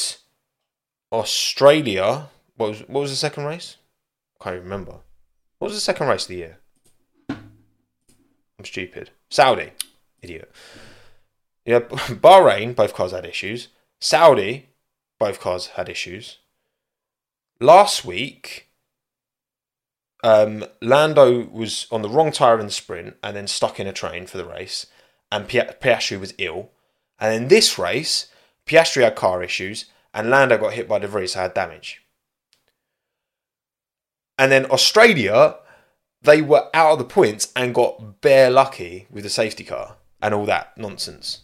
[1.11, 3.77] Australia, what was what was the second race?
[4.39, 4.99] I can't remember.
[5.59, 6.57] What was the second race of the year?
[7.29, 9.11] I'm stupid.
[9.29, 9.71] Saudi,
[10.21, 10.51] idiot.
[11.65, 13.69] Yeah, Bahrain, both cars had issues.
[14.01, 14.69] Saudi,
[15.19, 16.39] both cars had issues.
[17.62, 18.69] Last week,
[20.24, 23.93] um, Lando was on the wrong tyre in the sprint and then stuck in a
[23.93, 24.86] train for the race,
[25.32, 26.72] and Piastri was ill.
[27.19, 28.28] And in this race,
[28.65, 32.02] Piastri had car issues, and Lando got hit by De Vries, so had damage.
[34.38, 35.58] And then Australia,
[36.22, 40.34] they were out of the points and got bare lucky with the safety car and
[40.34, 41.41] all that nonsense.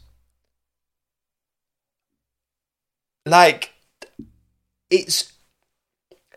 [3.25, 3.73] Like,
[4.89, 5.34] it's.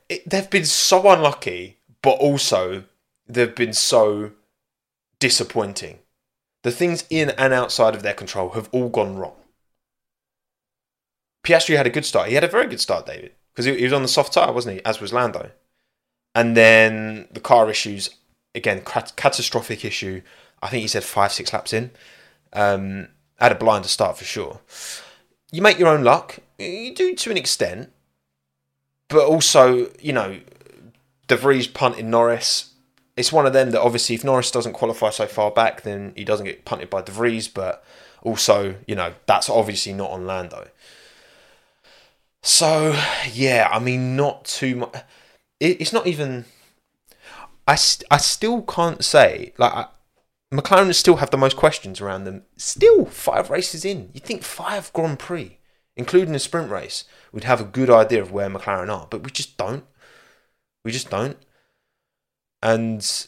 [0.08, 2.84] It, they've been so unlucky, but also
[3.26, 4.32] they've been so
[5.18, 5.98] disappointing.
[6.62, 9.36] The things in and outside of their control have all gone wrong.
[11.44, 12.28] Piastri had a good start.
[12.28, 14.52] He had a very good start, David, because he, he was on the soft tyre,
[14.52, 14.84] wasn't he?
[14.84, 15.50] As was Lando.
[16.34, 18.10] And then the car issues,
[18.54, 20.22] again, catastrophic issue.
[20.62, 21.90] I think he said five, six laps in.
[22.52, 24.60] Um, had a blinder start for sure.
[25.52, 26.38] You make your own luck.
[26.58, 27.92] You do to an extent.
[29.08, 30.40] But also, you know,
[31.26, 32.74] De Vries punting Norris.
[33.16, 36.24] It's one of them that obviously, if Norris doesn't qualify so far back, then he
[36.24, 37.48] doesn't get punted by De Vries.
[37.48, 37.84] But
[38.22, 40.68] also, you know, that's obviously not on Lando.
[42.42, 42.96] So,
[43.32, 44.94] yeah, I mean, not too much
[45.60, 46.44] it, it's not even.
[47.66, 49.86] I, st- I still can't say like I,
[50.52, 52.44] McLaren still have the most questions around them.
[52.56, 55.57] Still five races in, you'd think five Grand Prix,
[55.98, 59.30] including a sprint race, we'd have a good idea of where McLaren are, but we
[59.30, 59.84] just don't.
[60.84, 61.36] We just don't.
[62.62, 63.26] And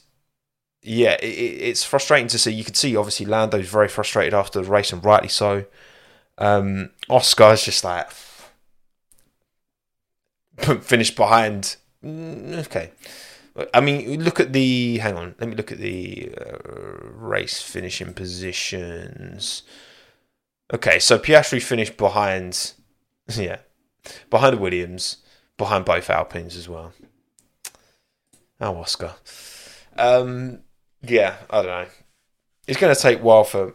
[0.82, 2.52] yeah, it, it's frustrating to see.
[2.52, 5.66] You can see obviously Lando's very frustrated after the race, and rightly so.
[6.38, 8.10] Um, Oscar's just like
[10.80, 12.92] finished behind Mm, okay.
[13.74, 14.98] I mean, look at the.
[14.98, 15.34] Hang on.
[15.38, 19.62] Let me look at the uh, race finishing positions.
[20.72, 22.72] Okay, so Piastri finished behind.
[23.36, 23.58] Yeah,
[24.28, 25.18] behind Williams,
[25.56, 26.92] behind both Alpines as well.
[28.60, 29.14] Oh, Oscar.
[29.96, 30.62] Um,
[31.00, 31.86] yeah, I don't know.
[32.66, 33.74] It's going to take a while for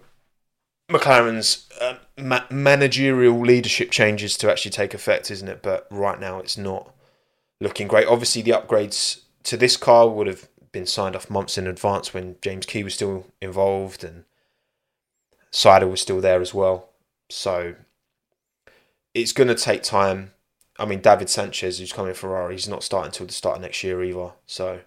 [0.92, 5.62] McLaren's uh, ma- managerial leadership changes to actually take effect, isn't it?
[5.62, 6.94] But right now, it's not
[7.62, 8.08] looking great.
[8.08, 12.36] Obviously, the upgrades to this car would have been signed off months in advance when
[12.42, 14.26] James Key was still involved and
[15.56, 16.90] Seidl was still there as well.
[17.30, 17.76] So
[19.14, 20.34] it's going to take time.
[20.78, 23.82] I mean, David Sanchez, who's coming Ferrari, he's not starting until the start of next
[23.82, 24.32] year either.
[24.46, 24.82] So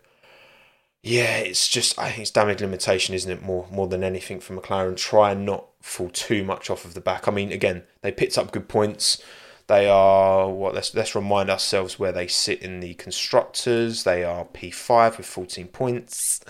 [1.02, 3.42] yeah, it's just I think it's damage limitation, isn't it?
[3.42, 4.96] More more than anything for McLaren.
[4.98, 7.26] Try and not fall too much off of the back.
[7.26, 9.22] I mean, again, they picked up good points.
[9.68, 10.74] They are what?
[10.74, 14.02] Let's let's remind ourselves where they sit in the constructors.
[14.02, 16.40] They are P five with fourteen points.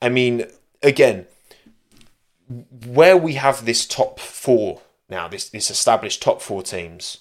[0.00, 0.44] I mean,
[0.82, 1.26] again,
[2.86, 7.18] where we have this top four now, this this established top four teams,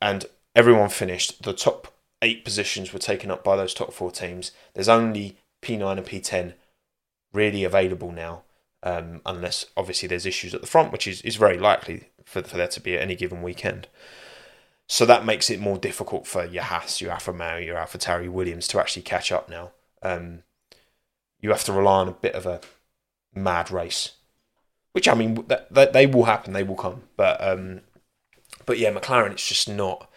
[0.00, 1.42] and everyone finished.
[1.42, 4.52] The top eight positions were taken up by those top four teams.
[4.74, 6.54] There's only P9 and P10
[7.32, 8.42] really available now,
[8.82, 12.56] um, unless obviously there's issues at the front, which is, is very likely for, for
[12.56, 13.88] there to be at any given weekend.
[14.86, 18.66] So that makes it more difficult for your Haas, your Alfa Romeo, your AlphaTauri Williams
[18.68, 19.70] to actually catch up now.
[20.02, 20.42] Um,
[21.40, 22.60] you have to rely on a bit of a
[23.32, 24.14] mad race,
[24.92, 27.80] which I mean that, they will happen, they will come, but um,
[28.66, 30.10] but yeah, McLaren, it's just not.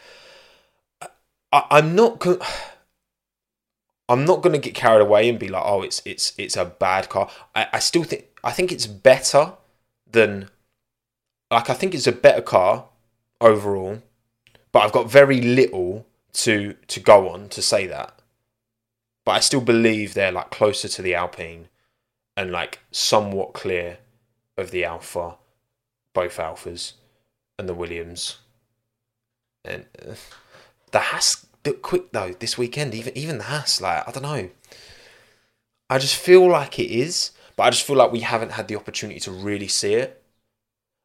[1.51, 2.19] I, I'm not.
[2.19, 2.39] Con-
[4.09, 6.65] I'm not going to get carried away and be like, oh, it's it's it's a
[6.65, 7.29] bad car.
[7.55, 9.53] I, I still think I think it's better
[10.09, 10.49] than
[11.49, 12.85] like I think it's a better car
[13.39, 14.01] overall,
[14.71, 18.19] but I've got very little to to go on to say that.
[19.25, 21.69] But I still believe they're like closer to the Alpine
[22.35, 23.99] and like somewhat clear
[24.57, 25.35] of the Alpha,
[26.13, 26.93] both Alphas,
[27.57, 28.39] and the Williams.
[29.65, 30.15] And uh,
[30.91, 32.93] the Haas bit quick though this weekend.
[32.93, 34.49] Even even the Haas, like I don't know.
[35.89, 38.75] I just feel like it is, but I just feel like we haven't had the
[38.75, 40.21] opportunity to really see it.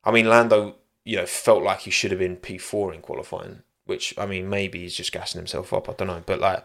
[0.05, 3.63] I mean, Lando, you know, felt like he should have been P four in qualifying,
[3.85, 5.89] which I mean, maybe he's just gassing himself up.
[5.89, 6.65] I don't know, but like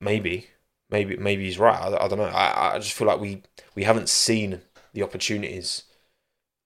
[0.00, 0.48] maybe,
[0.90, 1.78] maybe, maybe he's right.
[1.78, 2.24] I, I don't know.
[2.24, 3.42] I, I just feel like we
[3.74, 4.60] we haven't seen
[4.92, 5.84] the opportunities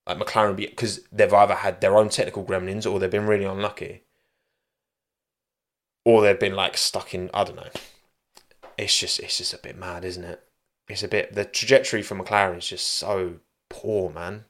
[0.06, 4.02] like McLaren because they've either had their own technical gremlins or they've been really unlucky
[6.04, 7.70] or they've been like stuck in I don't know.
[8.76, 10.42] It's just it's just a bit mad, isn't it?
[10.88, 13.36] It's a bit the trajectory for McLaren is just so
[13.68, 14.44] poor, man.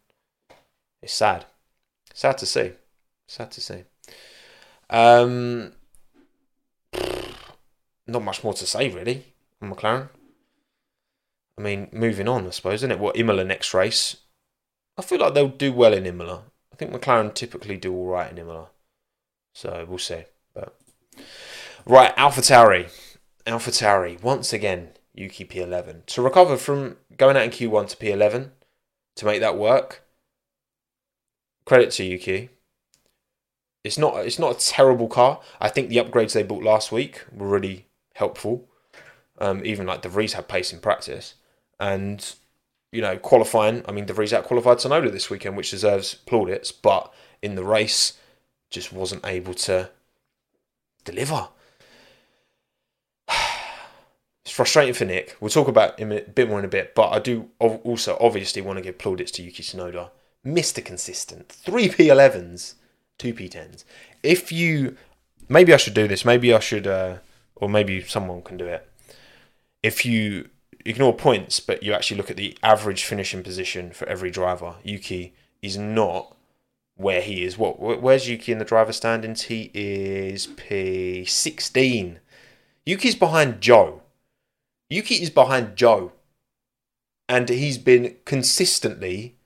[1.02, 1.46] It's sad.
[2.12, 2.72] Sad to see.
[3.26, 3.84] Sad to see.
[4.90, 5.72] Um,
[8.06, 9.24] not much more to say really
[9.62, 10.08] on McLaren.
[11.58, 12.98] I mean, moving on, I suppose, isn't it?
[12.98, 14.16] What Imola next race?
[14.98, 16.42] I feel like they'll do well in Imola.
[16.72, 18.68] I think McLaren typically do all right in Imola,
[19.54, 20.24] so we'll see.
[20.54, 20.76] But
[21.86, 22.90] Right, AlphaTauri.
[23.46, 26.06] Alpha Tauri, once again, Yuki P11.
[26.06, 28.50] To recover from going out in Q1 to P11,
[29.16, 30.02] to make that work,
[31.66, 32.48] credit to Yuki.
[33.82, 35.40] It's not it's not a terrible car.
[35.60, 38.66] I think the upgrades they bought last week were really helpful.
[39.38, 41.34] Um, even like De Vries had pace in practice,
[41.80, 42.34] and
[42.92, 43.82] you know qualifying.
[43.86, 47.64] I mean, De Vries out qualified Tsunoda this weekend, which deserves plaudits, but in the
[47.64, 48.14] race,
[48.70, 49.90] just wasn't able to
[51.04, 51.48] deliver.
[54.46, 55.38] It's frustrating for Nick.
[55.40, 58.60] We'll talk about him a bit more in a bit, but I do also obviously
[58.60, 60.10] want to give plaudits to Yuki Tsunoda.
[60.44, 60.84] Mr.
[60.84, 61.48] Consistent.
[61.48, 62.74] 3 P11s,
[63.16, 63.84] 2 P10s.
[64.22, 64.98] If you.
[65.48, 66.26] Maybe I should do this.
[66.26, 66.86] Maybe I should.
[66.86, 67.16] Uh,
[67.56, 68.86] or maybe someone can do it.
[69.82, 70.50] If you
[70.84, 75.34] ignore points, but you actually look at the average finishing position for every driver, Yuki
[75.62, 76.36] is not
[76.96, 77.58] where he is.
[77.58, 77.80] What?
[77.80, 79.42] Where's Yuki in the driver standings?
[79.42, 82.18] He is P16.
[82.86, 84.02] Yuki's behind Joe.
[84.90, 86.12] Yuki is behind Joe.
[87.28, 89.36] And he's been consistently.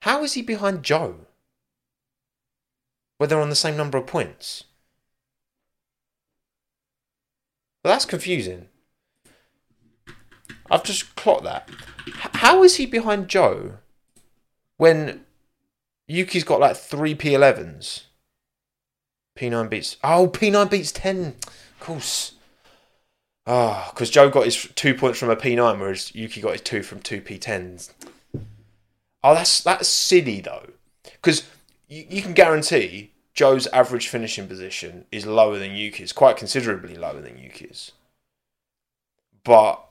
[0.00, 1.26] How is he behind Joe?
[3.18, 4.64] Where they're on the same number of points?
[7.84, 8.68] Well, that's confusing.
[10.70, 11.68] I've just clocked that.
[12.34, 13.74] How is he behind Joe
[14.76, 15.24] when
[16.08, 18.04] Yuki's got like three P11s?
[19.36, 19.96] P9 beats.
[20.04, 21.36] Oh, P9 beats 10.
[21.46, 22.32] Of course.
[23.46, 26.60] Ah, oh, because Joe got his two points from a P9, whereas Yuki got his
[26.60, 27.90] two from two P10s.
[29.24, 30.66] Oh, that's that's silly though,
[31.04, 31.48] because
[31.88, 37.20] you, you can guarantee Joe's average finishing position is lower than Yuki's, quite considerably lower
[37.20, 37.92] than Yuki's.
[39.44, 39.84] But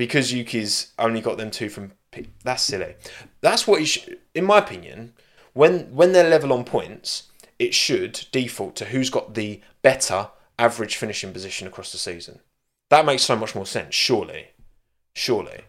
[0.00, 2.94] because Yuki's only got them two from P, that's silly.
[3.42, 5.12] That's what he should, in my opinion,
[5.52, 7.24] when when they're level on points,
[7.58, 12.40] it should default to who's got the better average finishing position across the season.
[12.88, 14.52] That makes so much more sense, surely.
[15.14, 15.64] Surely.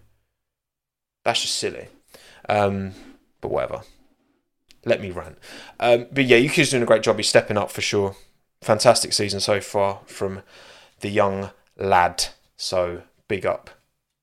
[1.26, 1.90] That's just silly.
[2.48, 2.94] Um,
[3.42, 3.82] but whatever.
[4.86, 5.40] Let me rant.
[5.78, 7.18] Um, but yeah, Yuki's doing a great job.
[7.18, 8.16] He's stepping up for sure.
[8.62, 10.42] Fantastic season so far from
[11.02, 12.28] the young lad.
[12.56, 13.72] So big up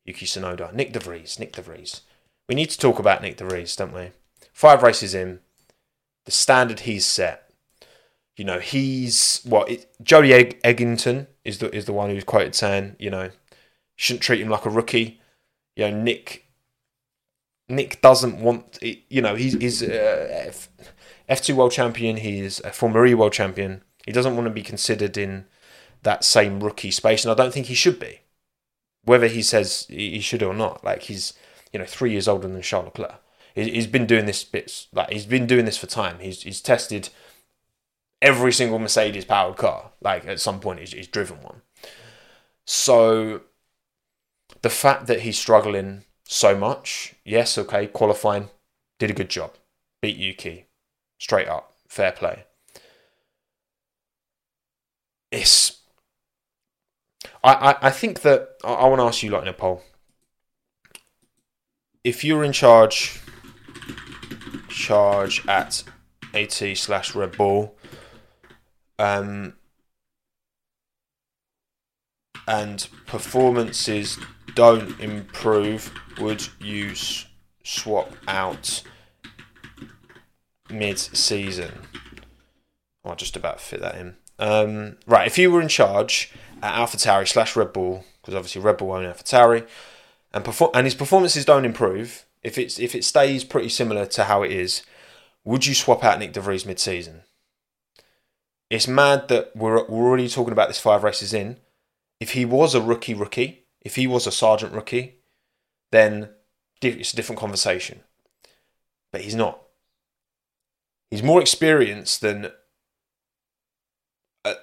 [0.08, 0.72] Yuki Tsunoda.
[0.72, 1.38] Nick De Vries.
[1.38, 2.02] Nick De Vries.
[2.48, 4.10] We need to talk about Nick De Vries, don't we?
[4.52, 5.40] Five races in.
[6.24, 7.48] The standard he's set
[8.38, 12.54] you know, he's what it, Jody Egg, Egginton is the is the one who's quoted
[12.54, 13.30] saying, you know,
[13.96, 15.20] shouldn't treat him like a rookie.
[15.74, 16.46] You know, Nick
[17.68, 20.52] Nick doesn't want, you know, he's, he's uh,
[21.28, 23.82] F2 world champion, he's a former E world champion.
[24.06, 25.44] He doesn't want to be considered in
[26.04, 28.20] that same rookie space, and I don't think he should be.
[29.04, 31.32] Whether he says he should or not, like he's,
[31.72, 33.22] you know, three years older than Charles Leclerc.
[33.54, 36.18] He's been doing this bits like he's been doing this for time.
[36.20, 37.08] He's he's tested
[38.22, 39.90] every single Mercedes powered car.
[40.00, 41.62] Like at some point, he's, he's driven one.
[42.64, 43.42] So
[44.62, 48.50] the fact that he's struggling so much, yes, okay, qualifying,
[48.98, 49.54] did a good job,
[50.02, 50.66] beat Yuki,
[51.18, 52.44] straight up, fair play.
[55.30, 55.77] It's.
[57.42, 59.82] I, I, I think that I, I want to ask you, like in a poll,
[62.04, 63.20] if you're in charge,
[64.68, 65.84] charge at
[66.34, 67.74] AT slash Red Bull,
[68.98, 69.54] um,
[72.46, 74.18] and performances
[74.54, 77.26] don't improve, would you s-
[77.62, 78.82] swap out
[80.70, 81.82] mid season?
[83.04, 84.16] I'll just about fit that in.
[84.38, 86.32] Um, right, if you were in charge
[86.62, 89.66] at AlphaTauri slash Red Bull, because obviously Red Bull own AlphaTauri,
[90.32, 94.24] and perform and his performances don't improve, if it's if it stays pretty similar to
[94.24, 94.82] how it is,
[95.44, 97.22] would you swap out Nick De Vries mid season?
[98.70, 101.58] It's mad that we're we're already talking about this five races in
[102.20, 105.18] if he was a rookie rookie, if he was a Sargeant rookie,
[105.90, 106.30] then
[106.82, 108.00] it's a different conversation.
[109.12, 109.62] But he's not.
[111.10, 112.50] He's more experienced than
[114.44, 114.54] uh,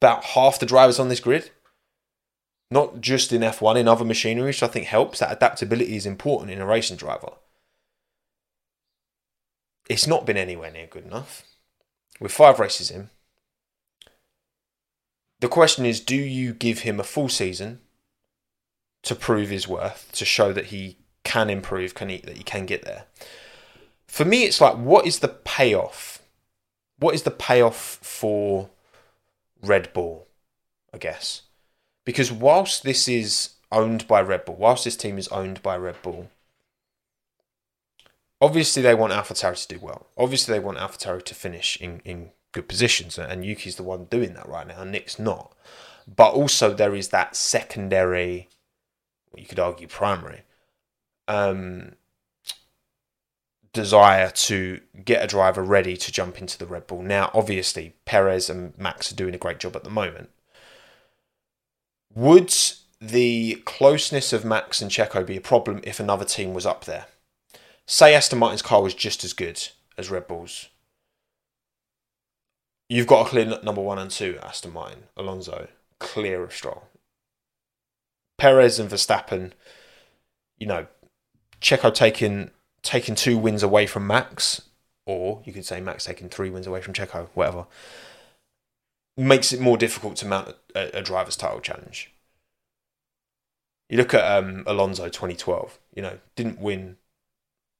[0.00, 1.50] about half the drivers on this grid.
[2.70, 5.20] Not just in F1, in other machinery, which I think helps.
[5.20, 7.32] That adaptability is important in a racing driver.
[9.88, 11.44] It's not been anywhere near good enough.
[12.20, 13.10] With five races in,
[15.40, 17.80] the question is do you give him a full season
[19.04, 22.66] to prove his worth, to show that he can improve, can he, that he can
[22.66, 23.04] get there?
[24.08, 26.22] For me, it's like, what is the payoff?
[26.98, 28.68] What is the payoff for
[29.62, 30.28] Red Bull,
[30.92, 31.42] I guess?
[32.04, 36.00] Because whilst this is owned by Red Bull, whilst this team is owned by Red
[36.02, 36.30] Bull,
[38.40, 40.06] obviously they want AlphaTauri to do well.
[40.16, 44.34] Obviously they want AlphaTauri to finish in, in good positions, and Yuki's the one doing
[44.34, 44.80] that right now.
[44.82, 45.54] and Nick's not.
[46.06, 48.48] But also there is that secondary,
[49.36, 50.42] you could argue primary,
[51.26, 51.92] um,
[53.82, 57.02] desire to get a driver ready to jump into the Red Bull.
[57.02, 60.30] Now, obviously, Perez and Max are doing a great job at the moment.
[62.14, 62.54] Would
[63.00, 67.06] the closeness of Max and Checo be a problem if another team was up there?
[67.86, 70.68] Say Aston Martin's car was just as good as Red Bull's
[72.88, 75.68] You've got a clear number one and two, Aston Martin, Alonso,
[75.98, 76.84] clear of Stroll.
[78.38, 79.52] Perez and Verstappen,
[80.58, 80.86] you know,
[81.60, 82.50] Checo taking
[82.82, 84.62] taking two wins away from Max,
[85.06, 87.66] or you could say Max taking three wins away from Checo, whatever,
[89.16, 92.12] makes it more difficult to mount a, a driver's title challenge.
[93.88, 96.96] You look at um, Alonso 2012, you know, didn't win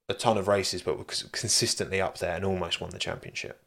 [0.08, 3.62] a ton of races, but was consistently up there and almost won the championship.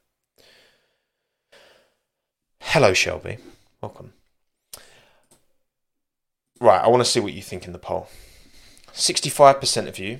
[2.61, 3.37] Hello, Shelby.
[3.79, 4.13] Welcome.
[6.59, 8.07] Right, I want to see what you think in the poll.
[8.93, 10.19] 65% of you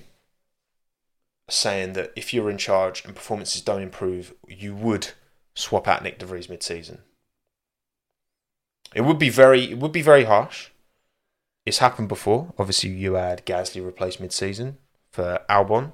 [1.52, 5.10] saying that if you're in charge and performances don't improve, you would
[5.54, 7.00] swap out Nick De Vries mid-season.
[8.94, 10.70] It would be very, it would be very harsh.
[11.66, 12.54] It's happened before.
[12.58, 14.78] Obviously, you had Gasly replaced mid-season
[15.12, 15.92] for Albon,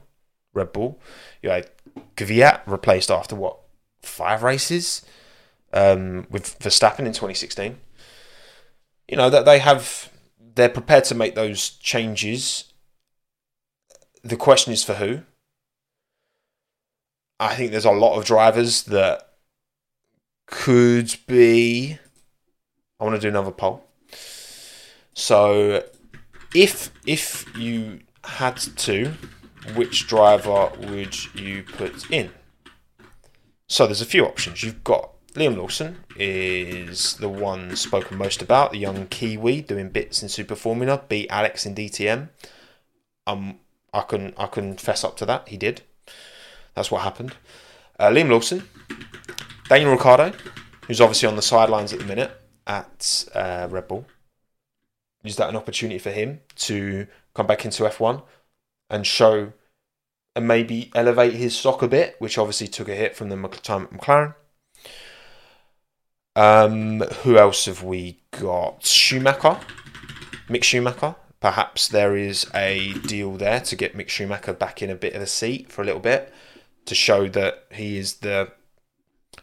[0.53, 0.99] Red Bull.
[1.41, 1.69] You had
[2.15, 3.59] Kvyat replaced after what
[4.01, 5.03] five races
[5.73, 7.77] um, with Verstappen in 2016.
[9.07, 12.65] You know that they have they're prepared to make those changes.
[14.23, 15.21] The question is for who.
[17.39, 19.33] I think there's a lot of drivers that
[20.47, 21.99] could be.
[22.99, 23.83] I want to do another poll.
[25.13, 25.83] So,
[26.55, 29.13] if if you had to,
[29.75, 32.31] which driver would you put in?
[33.67, 34.63] So there's a few options.
[34.63, 40.23] You've got Liam Lawson is the one spoken most about, the young Kiwi doing bits
[40.23, 42.29] in Super Formula, beat Alex in DTM.
[43.27, 43.59] Um,
[43.93, 45.49] I can I can fess up to that.
[45.49, 45.81] He did.
[46.77, 47.33] That's what happened.
[47.99, 48.61] Uh, Liam Lawson,
[49.67, 50.31] Daniel Ricciardo,
[50.85, 54.05] who's obviously on the sidelines at the minute at uh, Red Bull.
[55.23, 58.21] Is that an opportunity for him to come back into F1
[58.91, 59.53] and show
[60.35, 63.85] and maybe elevate his stock a bit, which obviously took a hit from the time
[63.91, 64.35] at McLaren?
[66.35, 68.85] Um, who else have we got?
[68.85, 69.59] Schumacher,
[70.47, 74.95] Mick Schumacher, perhaps there is a deal there to get Mick Schumacher back in a
[74.95, 76.31] bit of a seat for a little bit
[76.87, 78.51] to show that he is the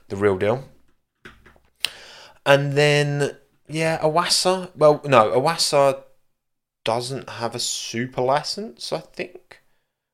[0.09, 0.65] the real deal.
[2.45, 3.37] And then
[3.69, 4.71] yeah, Iwasa.
[4.77, 6.03] Well, no, Iwasa
[6.85, 8.93] doesn't have a super license.
[8.93, 9.61] I think.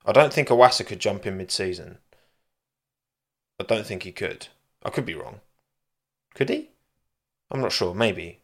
[0.05, 1.99] I don't think Iwasa could jump in mid-season.
[3.59, 4.49] I don't think he could.
[4.83, 5.41] I could be wrong.
[6.35, 6.71] Could he?
[7.51, 7.95] I'm not sure.
[7.95, 8.41] Maybe.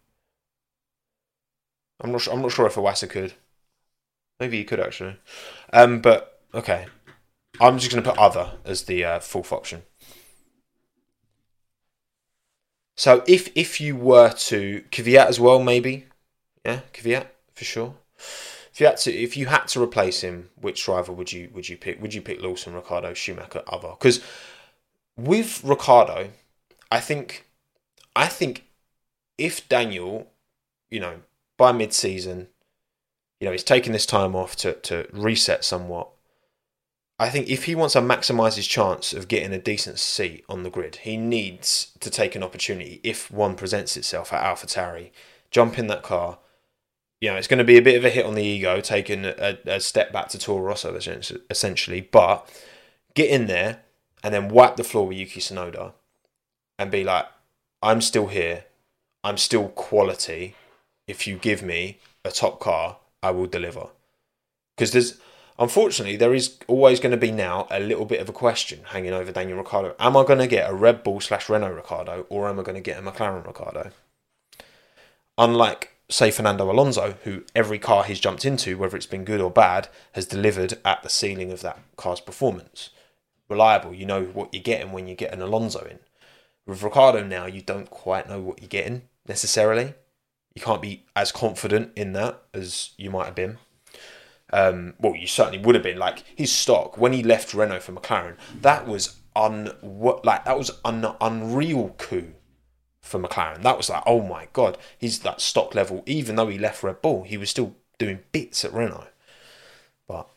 [2.01, 2.20] I'm not.
[2.22, 3.34] Sure, I'm not sure if Iwasa could.
[4.39, 5.16] Maybe he could actually.
[5.72, 6.87] Um, but okay.
[7.61, 9.82] I'm just going to put other as the uh, fourth option.
[12.96, 16.07] So if if you were to Kvyat as well, maybe,
[16.64, 17.94] yeah, Kvyat for sure.
[18.16, 21.68] If you had to, if you had to replace him, which driver would you would
[21.68, 22.00] you pick?
[22.00, 23.90] Would you pick Lawson, Ricciardo, Schumacher, other?
[23.90, 24.20] Because
[25.16, 26.30] with Ricciardo,
[26.90, 27.46] I think,
[28.14, 28.66] I think
[29.38, 30.28] if Daniel,
[30.90, 31.20] you know,
[31.57, 32.48] by mid-season,
[33.40, 36.09] you know, he's taking this time off to to reset somewhat.
[37.18, 40.62] I think if he wants to maximise his chance of getting a decent seat on
[40.62, 45.10] the grid, he needs to take an opportunity if one presents itself at AlphaTauri,
[45.50, 46.38] jump in that car.
[47.20, 49.24] You know, it's going to be a bit of a hit on the ego, taking
[49.24, 52.46] a, a step back to Toro Rosso essentially, but
[53.14, 53.80] get in there
[54.22, 55.94] and then wipe the floor with Yuki Tsunoda
[56.78, 57.24] and be like,
[57.82, 58.64] I'm still here.
[59.24, 60.54] I'm still quality.
[61.06, 63.88] If you give me a top car, I will deliver.
[64.76, 65.18] Because there's
[65.59, 69.12] Unfortunately, there is always going to be now a little bit of a question hanging
[69.12, 69.94] over Daniel Ricciardo.
[69.98, 72.76] Am I going to get a Red Bull slash Renault Ricciardo or am I going
[72.76, 73.90] to get a McLaren Ricciardo?
[75.38, 79.50] Unlike, say, Fernando Alonso, who every car he's jumped into, whether it's been good or
[79.50, 82.90] bad, has delivered at the ceiling of that car's performance.
[83.48, 86.00] Reliable, you know what you're getting when you get an Alonso in.
[86.66, 89.94] With Ricciardo now, you don't quite know what you're getting necessarily.
[90.54, 93.59] You can't be as confident in that as you might have been.
[94.53, 97.92] Um, well, you certainly would have been like his stock when he left Renault for
[97.92, 98.36] McLaren.
[98.61, 102.32] That was un like that was an unreal coup
[103.01, 103.62] for McLaren.
[103.62, 106.03] That was like, oh my god, he's that stock level.
[106.07, 109.09] Even though he left Red Bull, he was still doing bits at Renault.
[110.07, 110.28] But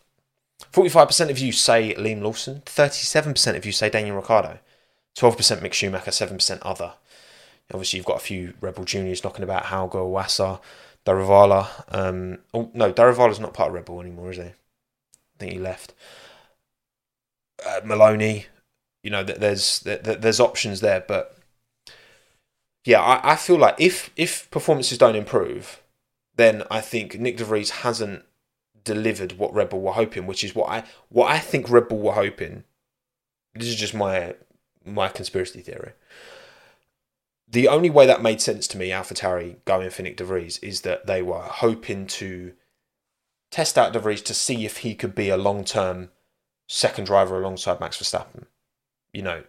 [0.72, 2.64] forty-five percent of you say Liam Lawson.
[2.66, 4.60] Thirty-seven percent of you say Daniel Ricciardo.
[5.16, 6.12] Twelve percent Mick Schumacher.
[6.12, 6.94] Seven percent other.
[7.72, 10.60] Obviously, you've got a few Red Bull juniors knocking about Hauger, Wassa.
[11.10, 11.68] Daruvala.
[11.90, 14.44] Um, oh no, Daruvala's not part of Red Bull anymore, is he?
[14.44, 14.54] I
[15.40, 15.94] think he left.
[17.66, 18.46] Uh, Maloney,
[19.04, 21.36] you know, there's there's options there, but
[22.86, 25.82] yeah, I, I feel like if if performances don't improve,
[26.36, 28.24] then I think Nick De Vries hasn't
[28.84, 32.00] delivered what Red Bull were hoping, which is what I what I think Red Bull
[32.00, 32.66] were hoping.
[33.56, 34.36] This is just my
[34.86, 35.94] my conspiracy theory
[37.52, 40.82] the only way that made sense to me, AlphaTauri going for Nick De Vries, is
[40.82, 42.54] that they were hoping to
[43.52, 46.10] test out De Vries to see if he could be a long term
[46.68, 48.46] second driver alongside Max Verstappen.
[49.14, 49.44] You know,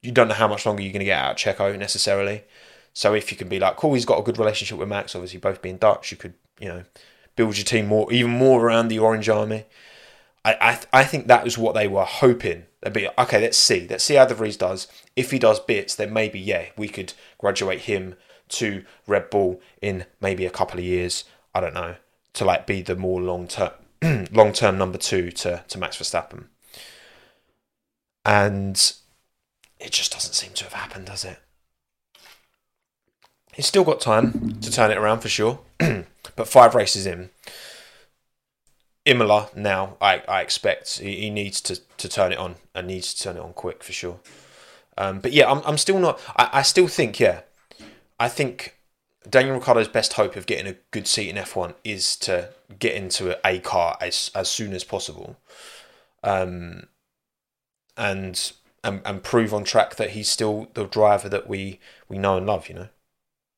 [0.00, 2.44] you don't know how much longer you're going to get out of Checo necessarily.
[2.92, 5.40] So if you can be like, cool, he's got a good relationship with Max, obviously
[5.40, 6.84] both being Dutch, you could, you know,
[7.34, 9.64] build your team more, even more around the Orange Army.
[10.44, 13.40] I, I, I think that was what they were hoping They'd be okay.
[13.40, 13.86] Let's see.
[13.88, 14.88] Let's see how De Vries does.
[15.16, 18.14] If he does bits, then maybe yeah, we could graduate him
[18.50, 21.24] to Red Bull in maybe a couple of years.
[21.54, 21.96] I don't know
[22.34, 23.70] to like be the more long term
[24.32, 26.44] long term number two to to Max Verstappen.
[28.26, 28.76] And
[29.80, 31.38] it just doesn't seem to have happened, does it?
[33.54, 37.30] He's still got time to turn it around for sure, but five races in,
[39.04, 43.12] Imola now, I, I expect he, he, needs to, to turn it on and needs
[43.14, 44.18] to turn it on quick for sure.
[44.96, 46.20] Um, but yeah, I'm, I'm still not.
[46.36, 47.40] I, I still think yeah,
[48.18, 48.78] I think
[49.28, 53.36] Daniel Ricciardo's best hope of getting a good seat in F1 is to get into
[53.46, 55.36] a car as as soon as possible,
[56.22, 56.86] um,
[57.96, 58.52] and
[58.84, 62.46] and and prove on track that he's still the driver that we we know and
[62.46, 62.68] love.
[62.68, 62.88] You know,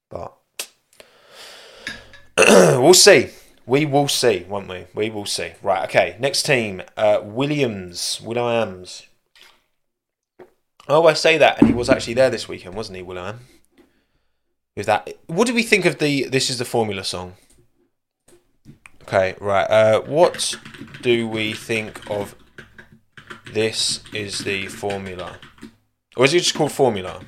[0.08, 0.34] but
[2.38, 3.30] we'll see.
[3.66, 4.86] We will see, won't we?
[4.94, 5.52] We will see.
[5.60, 6.16] Right, okay.
[6.20, 8.20] Next team, uh, Williams.
[8.22, 9.06] Williams.
[10.88, 13.40] Oh, I say that, and he was actually there this weekend, wasn't he, William?
[14.76, 16.28] Is that, what do we think of the?
[16.28, 17.34] This is the Formula song.
[19.02, 19.68] Okay, right.
[19.68, 20.54] Uh, what
[21.02, 22.36] do we think of?
[23.52, 25.38] This is the Formula,
[26.16, 27.20] or is it just called Formula?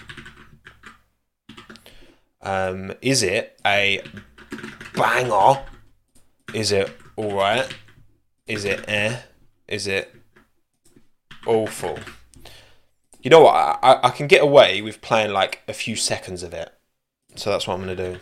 [2.43, 4.03] Um, is it a
[4.95, 5.63] banger?
[6.55, 7.75] Is it alright?
[8.47, 9.21] Is it eh?
[9.67, 10.15] Is it
[11.47, 11.99] awful?
[13.21, 13.55] You know what?
[13.55, 16.73] I, I can get away with playing like a few seconds of it.
[17.35, 18.21] So that's what I'm going to do.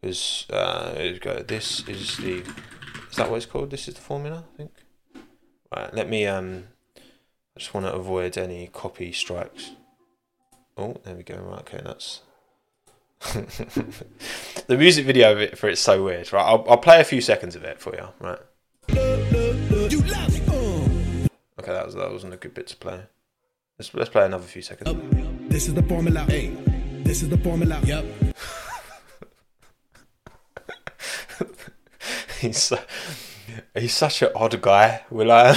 [0.00, 1.42] Because uh, go.
[1.42, 2.38] This is the.
[3.10, 3.70] Is that what it's called?
[3.70, 4.72] This is the formula, I think.
[5.74, 5.92] Right.
[5.92, 6.26] Let me.
[6.26, 6.68] Um.
[6.96, 9.72] I just want to avoid any copy strikes.
[10.76, 11.36] Oh, there we go.
[11.36, 11.60] Right.
[11.60, 12.20] Okay, that's.
[14.66, 16.32] the music video of it for it's so weird.
[16.32, 16.44] Right.
[16.44, 18.08] I'll, I'll play a few seconds of it for you.
[18.20, 18.38] Right.
[21.58, 23.00] Okay, that was that wasn't a good bit to play.
[23.78, 24.90] Let's let's play another few seconds.
[25.48, 26.20] This is the formula.
[26.20, 26.56] Hey,
[27.02, 27.80] this is the formula.
[27.84, 28.04] Yep.
[32.40, 32.78] he's so,
[33.74, 35.02] he's such an odd guy.
[35.10, 35.50] Will I?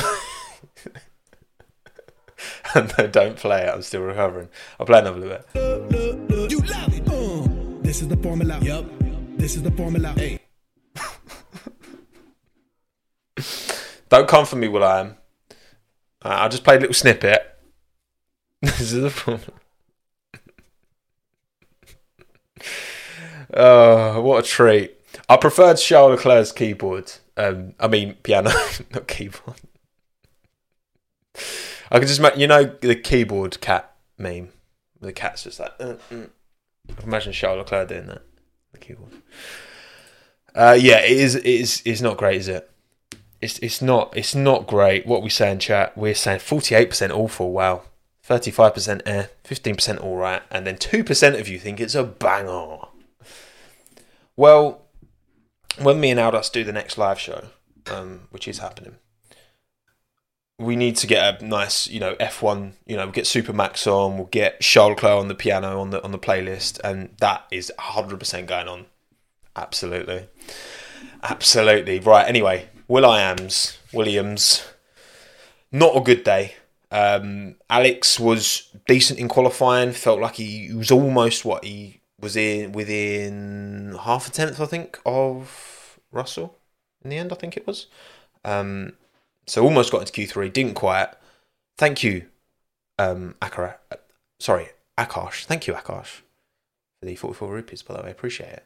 [2.76, 3.70] and no, don't play it.
[3.70, 4.50] I'm still recovering.
[4.80, 5.99] I'll play another bit.
[7.90, 8.60] This is the formula.
[8.62, 8.86] Yep.
[9.36, 10.10] This is the formula.
[10.10, 10.40] Hey.
[14.10, 15.18] Don't come for me, will.i.am.
[16.24, 17.42] Uh, I'll just play a little snippet.
[18.62, 19.54] this is the formula.
[23.52, 24.96] Oh, what a treat.
[25.28, 27.12] I preferred Charles Leclerc's keyboard.
[27.38, 28.52] Um, I mean, piano,
[28.94, 29.58] not keyboard.
[31.90, 34.50] I can just imagine, you know, the keyboard cat meme.
[35.02, 36.28] The cat's just like, uh, uh.
[37.04, 38.22] Imagine Charles Leclerc doing that.
[38.72, 39.12] The keyboard.
[40.54, 41.36] Uh, yeah, it is.
[41.36, 41.82] It is.
[41.86, 42.70] It's not great, is it?
[43.42, 43.60] It's.
[43.60, 44.16] It's not.
[44.16, 45.06] It's not great.
[45.06, 47.52] What we say in chat, we're saying forty-eight percent awful.
[47.52, 47.84] Wow.
[48.24, 49.26] Thirty-five percent eh.
[49.44, 52.78] Fifteen percent all right, and then two percent of you think it's a banger.
[54.36, 54.84] Well,
[55.80, 57.46] when me and Aldous do the next live show,
[57.92, 58.98] um, which is happening,
[60.60, 62.74] we need to get a nice, you know, F one.
[62.86, 64.18] You know, we'll get Super Max on.
[64.18, 67.72] We'll get Charles Leclerc on the piano on the on the playlist, and that is
[67.80, 68.86] hundred percent going on.
[69.56, 70.28] Absolutely,
[71.24, 72.28] absolutely right.
[72.28, 74.68] Anyway, Will I Williams, Williams,
[75.72, 76.56] not a good day.
[76.92, 79.94] Um, Alex was decent in qualifying.
[79.94, 85.00] Felt like he was almost what he was in within half a tenth, I think,
[85.06, 86.58] of Russell.
[87.04, 87.88] In the end, I think it was.
[88.44, 88.94] Um,
[89.50, 91.10] so almost got into Q three, didn't quite.
[91.78, 92.26] Thank you,
[92.98, 93.76] um, Akara.
[93.92, 93.96] uh,
[94.40, 95.46] sorry, Akash.
[95.46, 96.22] Thank you, Akash,
[97.00, 97.82] for the forty four rupees.
[97.82, 98.66] By the way, appreciate it.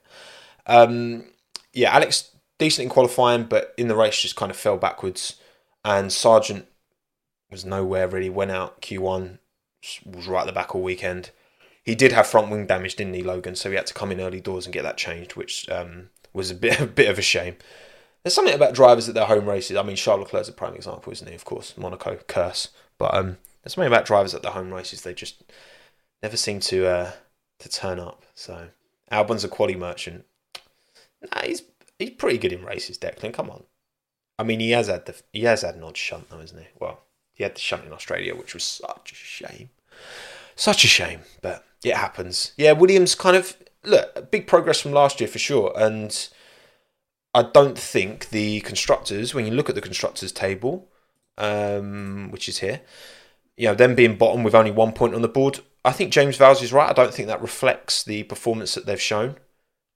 [0.68, 1.26] Um,
[1.74, 5.36] yeah, Alex decent in qualifying, but in the race just kind of fell backwards.
[5.86, 6.66] And Sargeant
[7.52, 8.30] was nowhere really.
[8.30, 9.40] Went out Q one,
[10.06, 11.32] was right at the back all weekend.
[11.84, 13.56] He did have front wing damage, didn't he, Logan?
[13.56, 16.50] So he had to come in early doors and get that changed, which um, was
[16.52, 17.56] a bit a bit of a shame.
[18.24, 19.76] There's something about drivers at their home races.
[19.76, 21.36] I mean, Charles Leclerc's a prime example, isn't he?
[21.36, 22.70] Of course, Monaco curse.
[22.98, 25.02] But um, there's something about drivers at their home races.
[25.02, 25.44] They just
[26.22, 27.12] never seem to uh,
[27.60, 28.24] to turn up.
[28.34, 28.70] So
[29.12, 30.26] Albon's a quality merchant.
[31.22, 31.64] Nah, he's
[32.00, 32.98] he's pretty good in races.
[32.98, 33.64] Declan, come on.
[34.40, 36.68] I mean, he has had the he has had an odd shunt though, isn't he?
[36.80, 37.02] Well,
[37.34, 39.70] he had the shunt in Australia, which was such a shame.
[40.56, 42.54] Such a shame, but it happens.
[42.58, 46.30] Yeah, Williams kind of look big progress from last year for sure, and
[47.34, 50.90] I don't think the constructors, when you look at the constructors table,
[51.38, 52.82] um, which is here,
[53.58, 56.38] you know, them being bottom with only one point on the board, I think James
[56.38, 56.90] Vowles is right.
[56.90, 59.38] I don't think that reflects the performance that they've shown,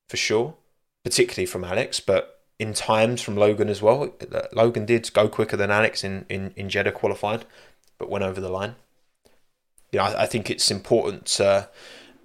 [0.10, 0.56] for sure,
[1.04, 4.12] particularly from Alex, but in times from Logan as well.
[4.52, 7.46] Logan did go quicker than Alex in, in, in Jeddah qualified,
[8.00, 8.76] but went over the line.
[9.92, 11.70] You know, I, I think it's important to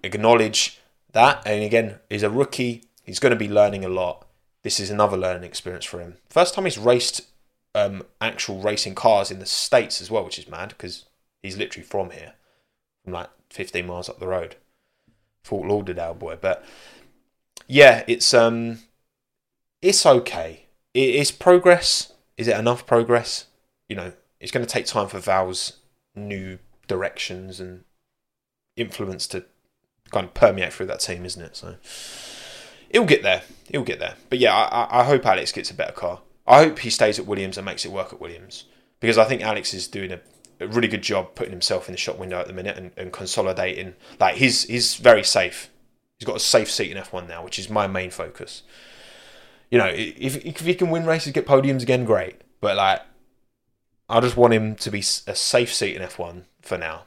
[0.03, 0.81] acknowledge
[1.13, 1.43] that.
[1.47, 2.85] And again, he's a rookie.
[3.05, 4.27] He's going to be learning a lot.
[4.63, 6.17] This is another learning experience for him.
[6.29, 7.23] First time he's raced
[7.75, 11.07] um, actual racing cars in the States as well, which is mad because
[11.43, 12.35] he's literally from here,
[13.03, 14.57] from like 15 miles up the road.
[15.43, 16.39] Fort Lauderdale boy.
[16.41, 16.65] But
[17.67, 18.79] yeah, it's um
[19.81, 20.67] it's okay.
[20.95, 22.13] It is progress.
[22.37, 23.47] Is it enough progress?
[23.89, 25.75] You know, it's going to take time for Vowles'
[26.15, 27.85] new directions and
[28.77, 29.45] influence to
[30.11, 31.57] kind of permeate through that team, isn't it?
[31.57, 31.77] So
[32.93, 33.43] he'll get there.
[33.71, 34.15] He'll get there.
[34.31, 36.21] But yeah, I, I hope Alex gets a better car.
[36.47, 38.65] I hope he stays at Williams and makes it work at Williams
[39.01, 40.21] because I think Alex is doing a,
[40.61, 43.13] a really good job putting himself in the shop window at the minute and, and
[43.13, 43.95] consolidating.
[44.21, 45.71] Like he's he's very safe.
[46.19, 48.63] He's got a safe seat in F1 now, which is my main focus.
[49.71, 52.43] You know, if if he can win races, get podiums again, great.
[52.61, 53.03] But like,
[54.09, 57.05] I just want him to be a safe seat in F1 for now.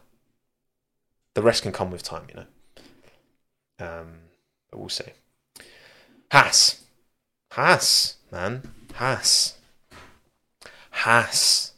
[1.34, 3.88] The rest can come with time, you know.
[3.88, 4.14] Um,
[4.72, 5.12] but we'll see.
[6.32, 6.84] Haas.
[7.52, 8.64] Haas, man.
[8.96, 9.58] Haas.
[10.92, 11.74] Haas.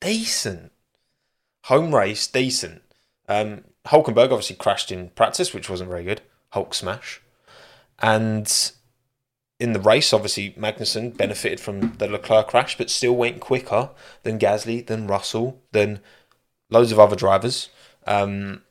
[0.00, 0.72] Decent.
[1.66, 2.82] Home race, decent.
[3.28, 6.22] Um, Hulkenberg obviously crashed in practice, which wasn't very good.
[6.50, 7.20] Hulk smash.
[8.00, 8.72] And
[9.60, 13.90] in the race, obviously Magnussen benefited from the Leclerc crash, but still went quicker
[14.24, 16.00] than Gasly, than Russell, than
[16.68, 17.68] loads of other drivers.
[18.06, 18.62] Um,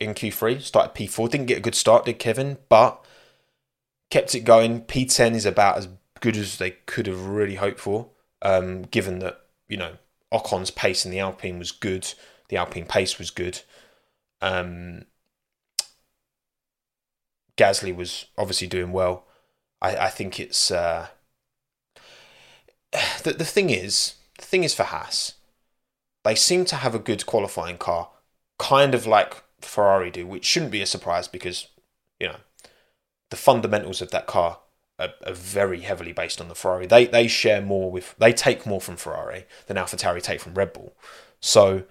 [0.00, 3.04] in Q3, started P4, didn't get a good start, did Kevin, but
[4.10, 4.82] kept it going.
[4.82, 5.88] P10 is about as
[6.20, 8.08] good as they could have really hoped for,
[8.42, 9.96] um, given that you know
[10.32, 12.12] Ocon's pace in the Alpine was good,
[12.48, 13.60] the Alpine pace was good.
[14.40, 15.06] Um,
[17.56, 19.26] Gasly was obviously doing well.
[19.80, 21.08] I, I think it's uh,
[23.22, 25.34] the the thing is the thing is for Haas,
[26.24, 28.10] they seem to have a good qualifying car,
[28.58, 31.68] kind of like Ferrari do, which shouldn't be a surprise because
[33.30, 34.60] the fundamentals of that car
[34.98, 36.86] are, are, very heavily based on the Ferrari.
[36.86, 40.72] They they share more with they take more from Ferrari than AlphaTauri take from Red
[40.72, 40.94] Bull.
[41.40, 41.84] So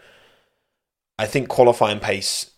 [1.19, 2.51] I think qualifying pace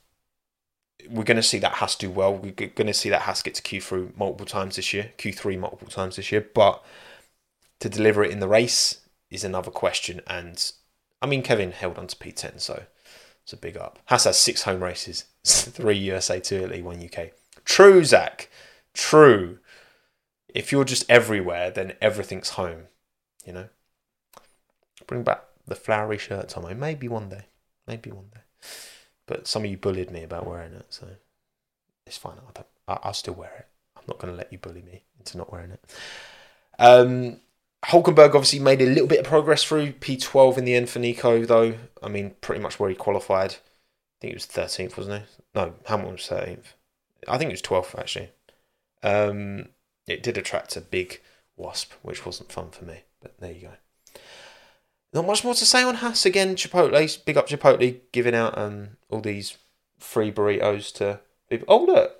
[1.09, 2.35] we're going to see that Haas do well.
[2.35, 5.87] We're going to see that Haas get to Q3 multiple times this year, Q3 multiple
[5.87, 6.45] times this year.
[6.53, 6.83] But
[7.79, 10.21] to deliver it in the race is another question.
[10.27, 10.71] And
[11.21, 12.83] I mean, Kevin held on to P10, so
[13.43, 13.99] it's a big up.
[14.05, 17.31] Haas has six home races, three USA, two Italy, one UK.
[17.63, 18.49] True, Zach.
[18.95, 19.59] True.
[20.47, 22.87] If you're just everywhere, then everything's home.
[23.45, 23.69] You know.
[25.05, 26.75] Bring back the flowery shirt, Tommo.
[26.75, 27.45] Maybe one day.
[27.87, 28.41] Maybe one day.
[29.27, 31.07] But some of you bullied me about wearing it, so
[32.07, 32.35] it's fine.
[32.87, 33.67] I'll, I'll still wear it.
[33.97, 35.83] I'm not going to let you bully me into not wearing it.
[36.77, 37.41] Um,
[37.85, 41.45] Hulkenberg obviously made a little bit of progress through P12 in the end for Nico,
[41.45, 41.75] though.
[42.01, 43.51] I mean, pretty much where he qualified.
[43.53, 45.27] I think it was 13th, wasn't he?
[45.53, 46.73] No, Hamilton was 13th.
[47.27, 48.29] I think it was 12th, actually.
[49.05, 49.69] Um,
[50.07, 51.21] it did attract a big
[51.55, 54.19] wasp, which wasn't fun for me, but there you go.
[55.13, 56.55] Not much more to say on Haas again.
[56.55, 59.57] Chipotle, big up Chipotle, giving out um, all these
[59.99, 61.67] free burritos to people.
[61.69, 62.19] Oh look,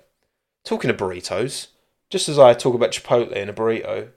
[0.64, 1.66] talking of burritos,
[2.08, 4.10] just as I talk about Chipotle and a burrito,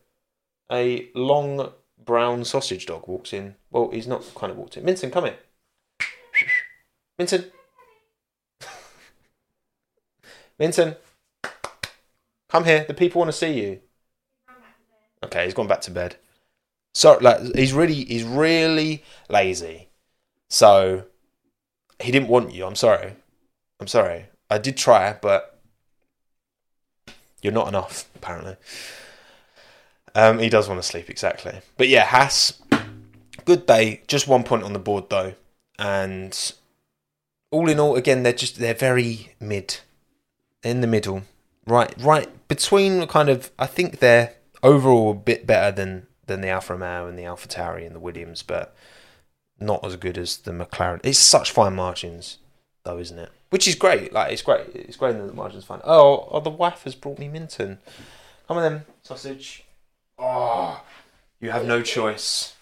[0.72, 3.56] a long brown sausage dog walks in.
[3.72, 4.86] Well, he's not kind of walked in.
[4.86, 5.34] Minton, come in.
[7.18, 7.46] Minton.
[10.60, 10.96] Minton.
[12.50, 12.86] Come here.
[12.88, 13.80] The people want to see you.
[15.24, 16.16] Okay, he's gone back to bed.
[16.94, 19.90] So like he's really he's really lazy.
[20.50, 21.04] So
[22.00, 22.66] he didn't want you.
[22.66, 23.14] I'm sorry.
[23.80, 24.26] I'm sorry.
[24.50, 25.60] I did try, but
[27.42, 28.56] you're not enough apparently.
[30.16, 31.62] Um, he does want to sleep exactly.
[31.78, 32.60] But yeah, Haas,
[33.46, 34.02] good day.
[34.08, 35.36] Just one point on the board though,
[35.78, 36.54] and
[37.52, 39.78] all in all, again they're just they're very mid,
[40.64, 41.24] in the middle,
[41.70, 43.52] right, right between kind of.
[43.58, 47.48] I think they're overall a bit better than than the Alfa Romeo and the Alpha
[47.48, 48.76] Tauri and the Williams, but
[49.60, 51.00] not as good as the McLaren.
[51.04, 52.38] It's such fine margins,
[52.84, 53.30] though, isn't it?
[53.50, 54.14] Which is great.
[54.14, 54.68] Like it's great.
[54.74, 55.82] It's great that the margins fine.
[55.84, 57.80] Oh, oh, the wife has brought me Minton.
[58.48, 59.64] Come on then, sausage.
[60.18, 60.84] Oh,
[61.40, 62.56] you have no choice.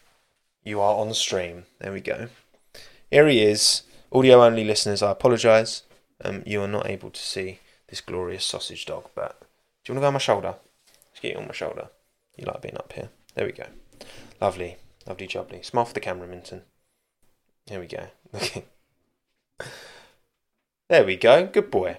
[0.63, 1.65] You are on stream.
[1.79, 2.27] There we go.
[3.09, 3.83] Here he is.
[4.11, 5.83] Audio only listeners, I apologise.
[6.23, 9.39] Um, you are not able to see this glorious sausage dog, but
[9.83, 10.55] do you want to go on my shoulder?
[11.11, 11.89] Let's get you on my shoulder.
[12.35, 13.09] You like being up here.
[13.35, 13.65] There we go.
[14.41, 14.77] Lovely.
[15.07, 15.63] Lovely jubbly.
[15.63, 16.63] Smile for the camera, Minton.
[17.65, 18.07] Here we go.
[18.35, 18.65] Okay.
[20.89, 21.47] there we go.
[21.47, 21.97] Good boy.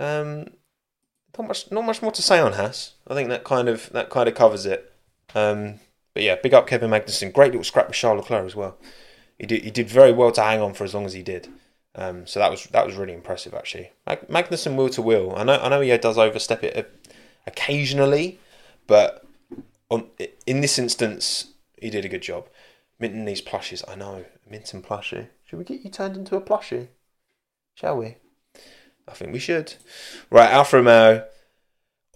[0.00, 0.48] Um,
[1.38, 2.94] not much, not much more to say on Haas.
[3.06, 4.92] I think that kind of that kind of covers it.
[5.34, 5.78] Um,
[6.14, 7.32] but yeah, big up Kevin Magnussen.
[7.32, 8.76] Great little scrap with Charles Leclerc as well.
[9.38, 11.48] He did he did very well to hang on for as long as he did.
[11.94, 13.92] Um, so that was that was really impressive actually.
[14.06, 15.34] Mag- Magnussen wheel to wheel.
[15.36, 16.90] I know I know he does overstep it
[17.46, 18.38] occasionally,
[18.86, 19.24] but
[19.90, 20.08] on
[20.46, 22.48] in this instance he did a good job.
[22.98, 23.82] Minton these plushies.
[23.86, 25.28] I know Minton plushie.
[25.44, 26.88] Should we get you turned into a plushie?
[27.74, 28.16] Shall we?
[29.08, 29.74] I think we should.
[30.30, 31.26] Right, Alfa Romeo.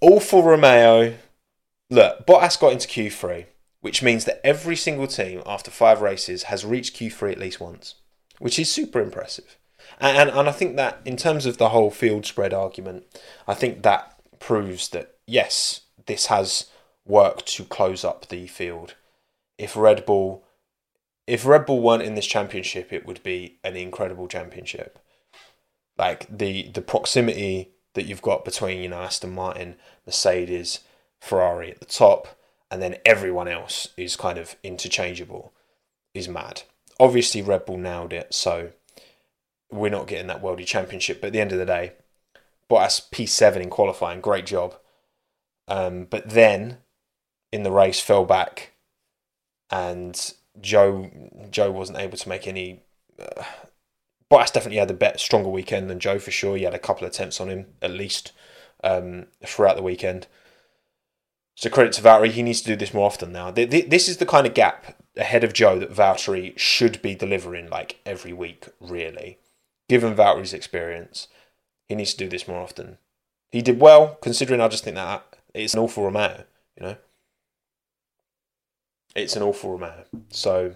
[0.01, 1.15] All for Romeo.
[1.91, 3.47] Look, Bottas got into Q3,
[3.81, 7.97] which means that every single team after five races has reached Q3 at least once,
[8.39, 9.57] which is super impressive.
[9.99, 13.05] And, and, I think that in terms of the whole field spread argument,
[13.49, 16.67] I think that proves that yes, this has
[17.07, 18.95] worked to close up the field.
[19.59, 20.45] If Red Bull
[21.27, 24.99] if Red Bull weren't in this championship, it would be an incredible championship
[25.99, 30.81] like the the proximity that you've got between you know Aston Martin, Mercedes,
[31.21, 32.29] Ferrari at the top,
[32.71, 35.53] and then everyone else is kind of interchangeable,
[36.15, 36.63] is mad.
[36.99, 38.71] Obviously, Red Bull nailed it, so
[39.77, 41.21] we're not getting that worldy championship.
[41.21, 41.93] But at the end of the day,
[42.71, 44.75] Bottas P7 in qualifying, great job.
[45.69, 46.79] Um, but then
[47.53, 48.73] in the race fell back,
[49.71, 51.11] and Joe
[51.51, 52.83] Zhou wasn't able to make any
[53.21, 53.43] uh,
[54.31, 56.57] Bottas definitely had a better, stronger weekend than Joe for sure.
[56.57, 58.33] He had a couple of attempts on him at least
[58.83, 60.27] um, throughout the weekend.
[61.55, 62.31] So credit to Valtteri.
[62.31, 63.51] He needs to do this more often now.
[63.51, 68.01] This is the kind of gap ahead of Joe that Valtteri should be delivering like
[68.05, 69.39] every week, really.
[69.89, 71.29] Given Valtteri's experience,
[71.89, 72.99] he needs to do this more often.
[73.51, 75.25] He did well, considering I just think that
[75.55, 76.45] it's an awful Romeo,
[76.77, 76.97] you know?
[79.15, 80.05] It's an awful Romeo.
[80.31, 80.75] So,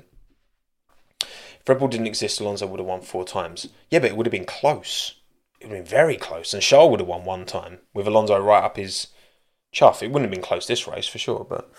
[1.21, 3.69] if Red Bull didn't exist, Alonso would have won four times.
[3.91, 5.17] Yeah, but it would have been close.
[5.61, 6.55] It would have been very close.
[6.55, 9.09] And Charles would have won one time with Alonso right up his
[9.73, 10.03] chuff.
[10.03, 11.71] It wouldn't have been close this race for sure, but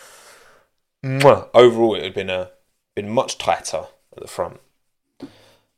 [1.04, 2.52] mwah, overall, it would have been, a,
[2.94, 4.60] been much tighter at the front.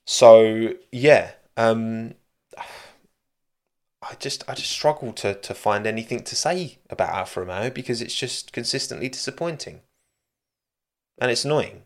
[0.05, 1.31] So, yeah.
[1.57, 2.15] Um,
[2.57, 8.01] I just I just struggle to to find anything to say about Alfa Romeo because
[8.01, 9.81] it's just consistently disappointing.
[11.19, 11.83] And it's annoying.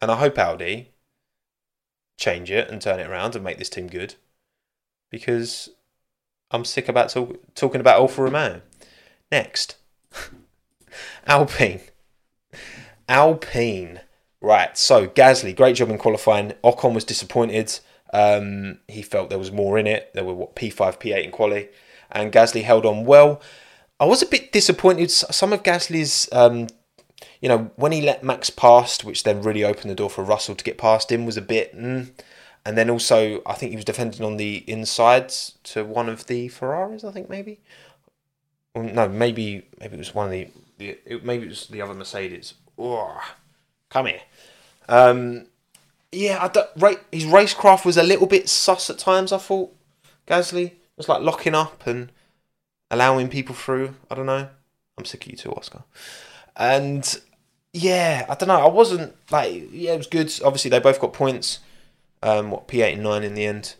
[0.00, 0.90] And I hope Audi
[2.18, 4.14] change it and turn it around and make this team good.
[5.10, 5.70] Because
[6.50, 8.62] I'm sick about talk, talking about Alfa Romeo.
[9.32, 9.76] Next.
[11.26, 11.80] Alpine.
[13.08, 14.00] Alpine.
[14.42, 16.52] Right, so Gasly, great job in qualifying.
[16.64, 17.78] Ocon was disappointed.
[18.12, 20.10] Um, he felt there was more in it.
[20.14, 21.68] There were what P5, P8 in quali,
[22.10, 23.40] and Gasly held on well.
[23.98, 25.10] I was a bit disappointed.
[25.10, 26.68] Some of Gasly's, um,
[27.40, 30.54] you know, when he let Max past, which then really opened the door for Russell
[30.54, 31.76] to get past him, was a bit.
[31.76, 32.10] Mm.
[32.64, 36.48] And then also, I think he was defending on the insides to one of the
[36.48, 37.04] Ferraris.
[37.04, 37.60] I think maybe.
[38.74, 40.48] Well, no, maybe maybe it was one of the,
[40.78, 42.54] the it, maybe it was the other Mercedes.
[42.78, 43.20] Oh,
[43.88, 44.20] come here.
[44.88, 45.46] Um,
[46.12, 49.32] yeah, I don't, right, his racecraft was a little bit sus at times.
[49.32, 49.74] I thought
[50.26, 52.10] Gasly was like locking up and
[52.90, 53.94] allowing people through.
[54.10, 54.48] I don't know.
[54.98, 55.84] I'm sick of you too, Oscar.
[56.56, 57.20] And
[57.72, 58.60] yeah, I don't know.
[58.60, 60.32] I wasn't like yeah, it was good.
[60.44, 61.60] Obviously, they both got points.
[62.22, 63.76] Um, what P eight and nine in the end,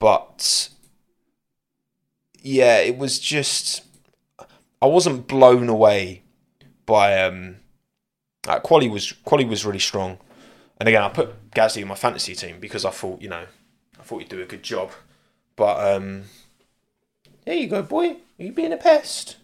[0.00, 0.68] but
[2.42, 3.84] yeah, it was just
[4.82, 6.22] I wasn't blown away
[6.86, 7.56] by um.
[8.46, 10.18] Like, quali was quali was really strong.
[10.78, 13.44] And again, I put Gasly in my fantasy team because I thought, you know,
[13.98, 14.92] I thought he'd do a good job.
[15.56, 16.24] But um,
[17.44, 18.16] there you go, boy.
[18.38, 19.36] Are you being a pest?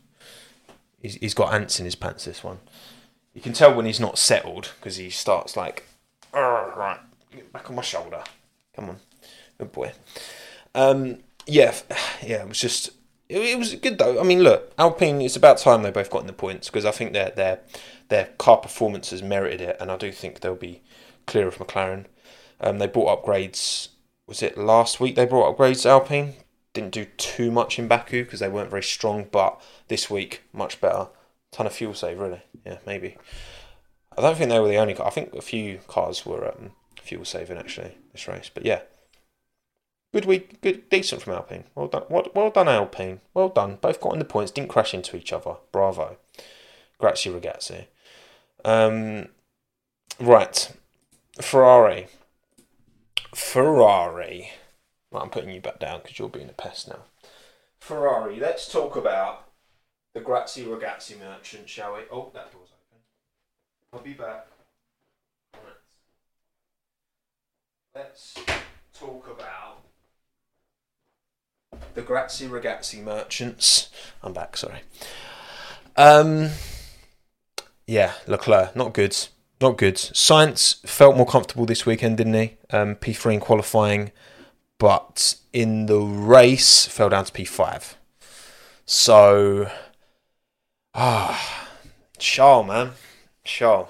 [1.01, 2.27] He's, he's got ants in his pants.
[2.27, 2.59] This one.
[3.35, 5.87] You can tell when he's not settled because he starts like,
[6.35, 6.99] right,
[7.31, 8.23] get back on my shoulder.
[8.77, 8.97] Come on,
[9.59, 9.93] good boy.
[10.75, 11.75] Um, yeah,
[12.23, 12.43] yeah.
[12.43, 12.91] It was just
[13.29, 14.21] it, it was good though.
[14.21, 15.23] I mean, look, Alpine.
[15.23, 17.61] It's about time they both got in the points because I think their their
[18.09, 20.83] their car performance has merited it, and I do think they'll be
[21.27, 22.07] clear of McLaren.
[22.61, 23.89] Um, they brought upgrades.
[24.27, 26.35] Was it last week they brought upgrades Alpine?
[26.73, 30.81] Didn't do too much in Baku because they weren't very strong, but this week much
[30.81, 31.09] better.
[31.51, 32.43] Ton of fuel save, really.
[32.65, 33.19] Yeah, maybe.
[34.17, 35.07] I don't think they were the only car.
[35.07, 36.71] I think a few cars were um,
[37.03, 38.81] fuel saving actually this race, but yeah.
[40.15, 41.65] Good week, good, decent from Alpine.
[41.75, 43.21] Well done, well, well done, Alpine.
[43.33, 43.79] Well done.
[43.81, 45.57] Both got in the points, didn't crash into each other.
[45.73, 46.19] Bravo.
[46.99, 47.87] Grazie, ragazzi.
[48.65, 49.29] Um,
[50.21, 50.73] right,
[51.41, 52.09] Ferrari.
[53.35, 54.51] Ferrari.
[55.11, 57.01] Well, I'm putting you back down because you're being a pest now.
[57.81, 58.39] Ferrari.
[58.39, 59.49] Let's talk about
[60.15, 62.01] the Grazie Ragazzi merchant, shall we?
[62.11, 63.03] Oh, that door's open.
[63.93, 64.47] I'll be back.
[67.95, 68.35] Let's
[68.99, 69.83] talk about
[71.95, 73.91] the Grazie Ragazzi merchants.
[74.23, 74.57] I'm back.
[74.57, 74.81] Sorry.
[75.97, 76.51] Um.
[77.87, 79.17] Yeah, Leclerc, not good
[79.63, 79.97] not good.
[79.97, 82.57] Sainz felt more comfortable this weekend, didn't he?
[82.71, 84.13] Um, P3 in qualifying,
[84.79, 87.95] but in the race fell down to P5.
[88.85, 89.71] So,
[90.95, 91.69] ah,
[92.19, 92.91] Charles, man,
[93.45, 93.89] Charles.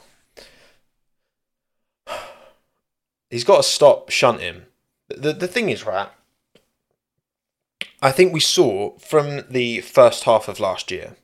[3.30, 4.62] He's got to stop shunting.
[5.08, 6.08] The, the thing is, right,
[8.02, 11.16] I think we saw from the first half of last year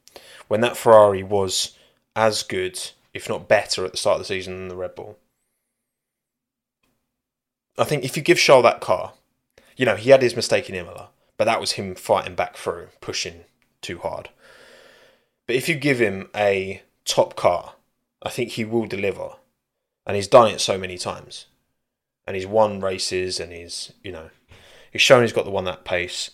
[0.48, 1.76] when that Ferrari was
[2.16, 2.80] as good
[3.14, 5.18] if not better, at the start of the season than the Red Bull.
[7.78, 9.12] I think if you give Charles that car,
[9.76, 12.88] you know, he had his mistake in Imola, but that was him fighting back through,
[13.00, 13.44] pushing
[13.80, 14.30] too hard.
[15.46, 17.74] But if you give him a top car,
[18.22, 19.30] I think he will deliver.
[20.04, 21.46] And he's done it so many times.
[22.26, 24.30] And he's won races and he's, you know,
[24.90, 26.30] he's shown he's got the one that pace.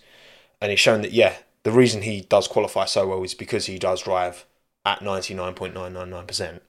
[0.60, 3.78] And he's shown that, yeah, the reason he does qualify so well is because he
[3.78, 4.46] does drive
[4.84, 6.60] at 99.999%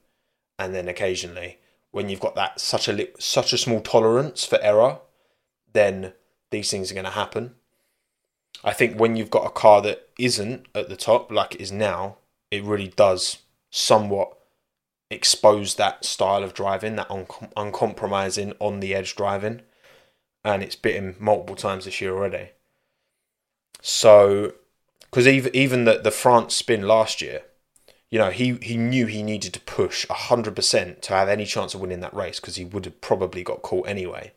[0.58, 1.58] and then occasionally
[1.96, 4.98] when you've got that such a li- such a small tolerance for error,
[5.72, 6.12] then
[6.50, 7.54] these things are going to happen.
[8.62, 11.72] I think when you've got a car that isn't at the top like it is
[11.72, 12.18] now,
[12.50, 13.38] it really does
[13.70, 14.36] somewhat
[15.10, 19.62] expose that style of driving, that un- uncompromising on the edge driving,
[20.44, 22.50] and it's bitten multiple times this year already.
[23.80, 24.52] So,
[25.04, 27.42] because even even the the France spin last year,
[28.10, 31.80] you know, he, he knew he needed to push 100% to have any chance of
[31.80, 34.32] winning that race because he would have probably got caught anyway.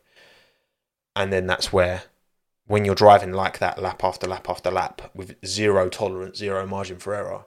[1.14, 2.04] And then that's where
[2.66, 6.98] when you're driving like that lap after lap after lap with zero tolerance, zero margin
[6.98, 7.44] for error,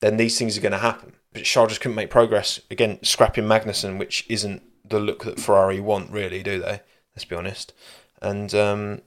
[0.00, 1.14] then these things are going to happen.
[1.32, 2.60] But Charles just couldn't make progress.
[2.70, 6.82] Again, scrapping Magnussen, which isn't the look that Ferrari want, really, do they?
[7.14, 7.72] Let's be honest.
[8.20, 9.02] And um,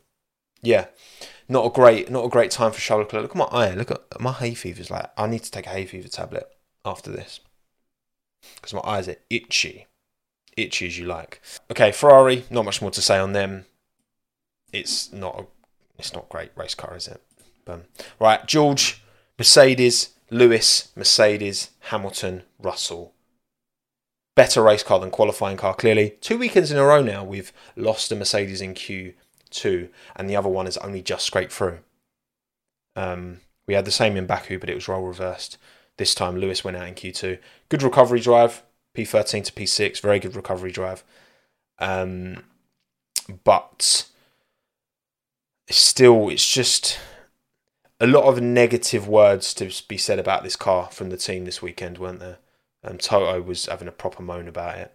[0.62, 0.86] yeah,
[1.48, 3.24] not a great, not a great time for Charles Leclerc.
[3.24, 3.74] Look at my eye.
[3.74, 5.10] Look at my hay fever's like.
[5.18, 6.48] I need to take a hay fever tablet
[6.84, 7.40] after this
[8.56, 9.88] because my eyes are itchy,
[10.58, 11.42] itchy as you like.
[11.72, 12.46] Okay, Ferrari.
[12.50, 13.66] Not much more to say on them.
[14.72, 15.46] It's not a,
[15.98, 17.22] it's not great race car, is it?
[17.68, 17.84] Um,
[18.20, 19.04] right, George,
[19.38, 23.14] Mercedes, Lewis, Mercedes, Hamilton, Russell.
[24.36, 26.18] Better race car than qualifying car, clearly.
[26.22, 28.74] Two weekends in a row now, we've lost a Mercedes in
[29.56, 31.80] Q2, and the other one is only just scraped through.
[32.96, 35.58] Um, we had the same in Baku, but it was role reversed.
[35.98, 37.40] This time, Lewis went out in Q2.
[37.70, 38.64] Good recovery drive,
[38.96, 41.04] P13 to P6, very good recovery drive.
[41.80, 42.44] Um,
[43.44, 44.08] but
[45.70, 47.00] still, it's just
[48.00, 51.62] a lot of negative words to be said about this car from the team this
[51.62, 52.38] weekend, weren't there?
[52.84, 54.94] Um, Toto was having a proper moan about it.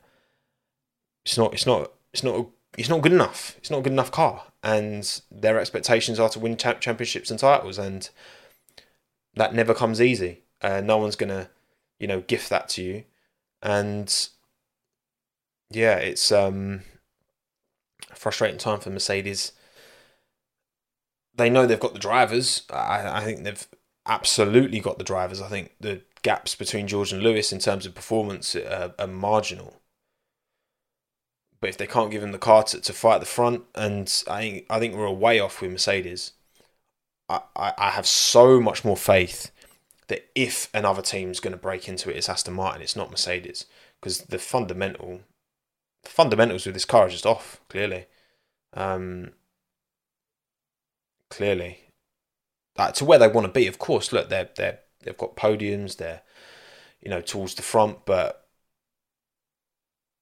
[1.25, 1.53] It's not.
[1.53, 1.93] It's not.
[2.13, 2.47] It's not.
[2.79, 3.57] It's not good enough.
[3.59, 7.79] It's not a good enough car, and their expectations are to win championships and titles,
[7.79, 8.11] and
[9.35, 10.43] that never comes easy.
[10.63, 11.49] Uh, no one's gonna,
[11.99, 13.05] you know, gift that to you,
[13.63, 14.29] and
[15.71, 16.83] yeah, it's um,
[18.11, 19.53] a frustrating time for Mercedes
[21.41, 22.63] they know they've got the drivers.
[22.71, 23.67] I, I think they've
[24.07, 25.41] absolutely got the drivers.
[25.41, 29.80] I think the gaps between George and Lewis in terms of performance are, are marginal.
[31.61, 34.41] But if they can't give them the car to, to fight the front, and I
[34.41, 36.33] think I think we're way off with Mercedes.
[37.29, 39.51] I, I, I have so much more faith
[40.09, 42.83] that if another team's going to break into it, it's Aston Martin.
[42.83, 43.67] It's not Mercedes
[44.01, 45.21] because the fundamental
[46.03, 48.07] the fundamentals with this car are just off clearly.
[48.73, 49.33] Um,
[51.29, 51.81] clearly.
[52.95, 54.11] To where they want to be, of course.
[54.11, 55.99] Look, they're they they've got podiums.
[55.99, 56.23] They're
[57.03, 58.49] you know towards the front, but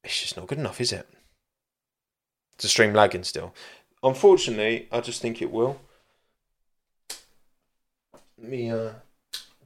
[0.03, 1.09] it's just not good enough, is it?
[2.63, 3.55] A stream lagging still.
[4.03, 5.81] Unfortunately, I just think it will.
[8.37, 8.91] Let me uh,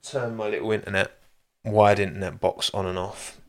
[0.02, 1.12] turn my little internet,
[1.64, 3.40] wide internet box on and off.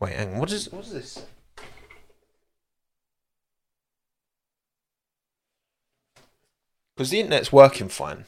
[0.00, 0.38] Wait, hang on.
[0.38, 1.26] What is what is this?
[6.94, 8.24] Because the internet's working fine.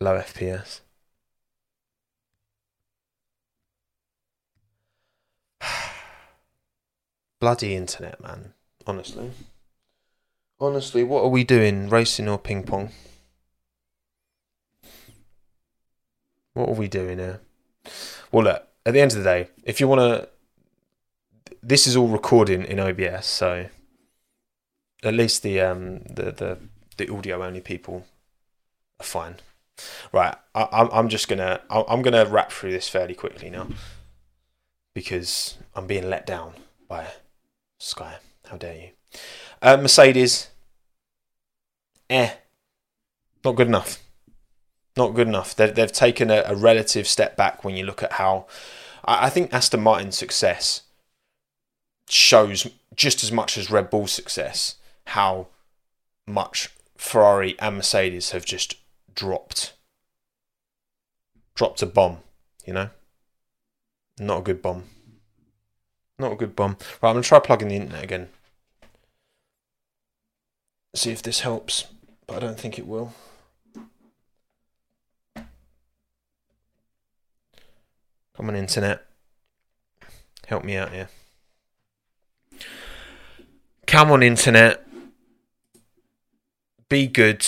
[0.00, 0.80] Low FPS.
[7.40, 8.54] Bloody internet, man.
[8.86, 9.30] Honestly.
[10.58, 11.88] Honestly, what are we doing?
[11.88, 12.90] Racing or ping pong?
[16.54, 17.40] What are we doing here?
[18.32, 20.28] Well, look, at the end of the day, if you want to.
[21.62, 23.66] This is all recording in OBS, so
[25.02, 26.58] at least the um the the,
[26.96, 28.06] the audio only people
[29.00, 29.36] are fine.
[30.12, 33.68] Right, I, I'm I'm just gonna I'm gonna wrap through this fairly quickly now
[34.94, 36.54] because I'm being let down
[36.88, 37.08] by
[37.78, 38.16] Sky.
[38.46, 39.18] How dare you?
[39.60, 40.50] Uh, Mercedes,
[42.08, 42.30] eh,
[43.44, 44.02] not good enough.
[44.96, 45.54] Not good enough.
[45.54, 48.46] They've, they've taken a, a relative step back when you look at how.
[49.04, 50.82] I, I think Aston Martin's success
[52.08, 55.48] shows just as much as Red Bull's success how
[56.26, 58.76] much Ferrari and Mercedes have just
[59.14, 59.74] dropped
[61.54, 62.18] dropped a bomb,
[62.64, 62.90] you know?
[64.18, 64.84] Not a good bomb.
[66.18, 66.76] Not a good bomb.
[67.02, 68.28] Right, I'm gonna try plugging the internet again.
[70.94, 71.86] See if this helps,
[72.26, 73.12] but I don't think it will.
[78.36, 79.04] Come on, internet.
[80.46, 81.08] Help me out here.
[83.86, 84.86] Come on, internet
[86.88, 87.44] be good.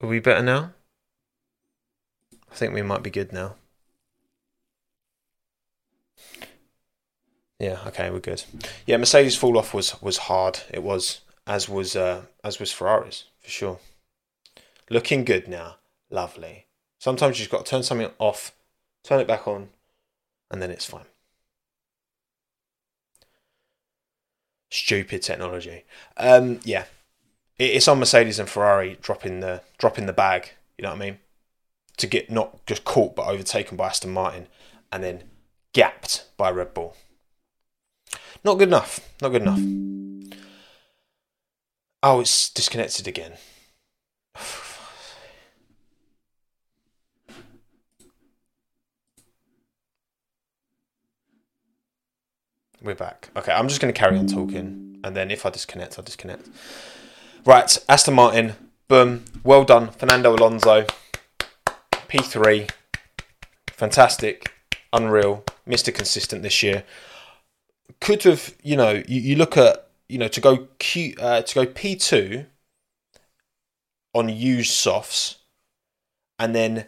[0.00, 0.72] Are we better now?
[2.50, 3.54] I think we might be good now.
[7.58, 8.44] Yeah, okay, we're good.
[8.86, 10.60] Yeah, Mercedes fall off was was hard.
[10.70, 13.78] It was as was uh, as was Ferraris for sure.
[14.90, 15.76] Looking good now,
[16.10, 16.66] lovely.
[16.98, 18.52] Sometimes you've got to turn something off,
[19.02, 19.70] turn it back on,
[20.50, 21.06] and then it's fine.
[24.76, 25.84] stupid technology.
[26.16, 26.84] Um, yeah,
[27.58, 30.50] it's on Mercedes and Ferrari dropping the dropping the bag.
[30.76, 31.18] You know what I mean?
[31.98, 34.48] To get not just caught but overtaken by Aston Martin,
[34.92, 35.24] and then
[35.72, 36.96] gapped by Red Bull.
[38.46, 39.00] Not good enough.
[39.20, 39.58] Not good enough.
[42.00, 43.32] Oh, it's disconnected again.
[52.80, 53.30] We're back.
[53.34, 56.48] Okay, I'm just going to carry on talking, and then if I disconnect, I'll disconnect.
[57.44, 58.52] Right, Aston Martin,
[58.86, 60.86] boom, well done, Fernando Alonso,
[61.90, 62.70] P3,
[63.70, 64.52] fantastic,
[64.92, 65.92] unreal, Mr.
[65.92, 66.84] Consistent this year.
[68.00, 71.54] Could have, you know, you, you look at, you know, to go Q, uh, to
[71.54, 72.46] go P2
[74.14, 75.36] on used softs,
[76.38, 76.86] and then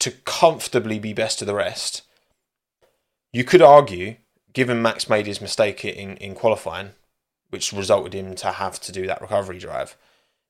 [0.00, 2.02] to comfortably be best of the rest.
[3.32, 4.16] You could argue,
[4.52, 6.90] given Max made his mistake in, in qualifying,
[7.50, 9.96] which resulted in him to have to do that recovery drive,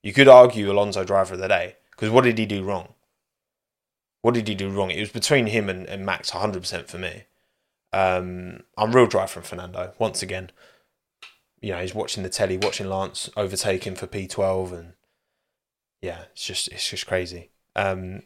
[0.02, 1.76] you could argue Alonso driver of the day.
[1.90, 2.94] Because what did he do wrong?
[4.22, 4.90] What did he do wrong?
[4.90, 7.24] It was between him and, and Max 100% for me.
[7.92, 10.50] Um, I'm real dry from Fernando once again.
[11.60, 14.92] You know, he's watching the telly, watching Lance overtake him for P12, and
[16.00, 17.50] yeah, it's just it's just crazy.
[17.76, 18.22] Um,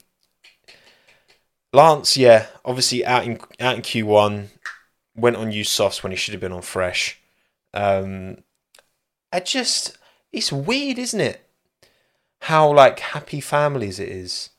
[1.72, 4.48] Lance, yeah, obviously out in out in Q1,
[5.16, 7.20] went on used softs when he should have been on fresh.
[7.72, 8.38] Um,
[9.32, 9.98] I just
[10.32, 11.48] it's weird, isn't it?
[12.42, 14.50] How like happy families it is.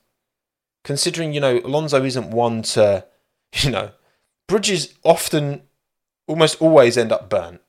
[0.83, 3.05] Considering, you know, Alonso isn't one to,
[3.61, 3.91] you know,
[4.47, 5.63] bridges often
[6.27, 7.61] almost always end up burnt.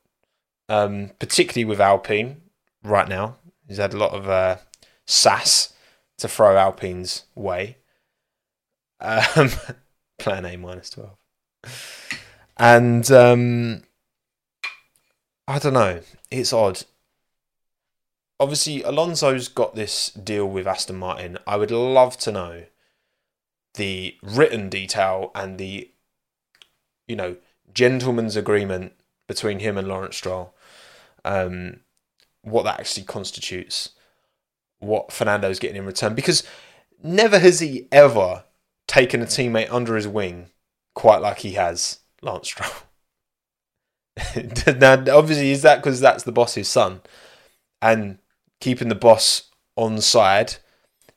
[0.68, 2.40] Um, particularly with Alpine
[2.82, 3.36] right now.
[3.68, 4.56] He's had a lot of uh,
[5.06, 5.72] sass
[6.18, 7.76] to throw Alpine's way.
[9.00, 9.50] Um,
[10.18, 11.16] plan A minus 12.
[12.56, 13.82] And um,
[15.46, 16.00] I don't know.
[16.30, 16.82] It's odd.
[18.38, 21.38] Obviously, Alonso's got this deal with Aston Martin.
[21.46, 22.64] I would love to know
[23.74, 25.90] the written detail and the,
[27.06, 27.36] you know,
[27.72, 28.92] gentleman's agreement
[29.26, 30.54] between him and Lawrence Stroll.
[31.24, 31.80] Um,
[32.42, 33.90] what that actually constitutes,
[34.78, 36.14] what Fernando's getting in return.
[36.14, 36.44] Because
[37.02, 38.44] never has he ever
[38.86, 40.50] taken a teammate under his wing
[40.94, 42.70] quite like he has Lance Stroll.
[44.78, 47.02] now, obviously, is that because that's the boss's son,
[47.82, 48.18] and
[48.60, 50.56] keeping the boss on side.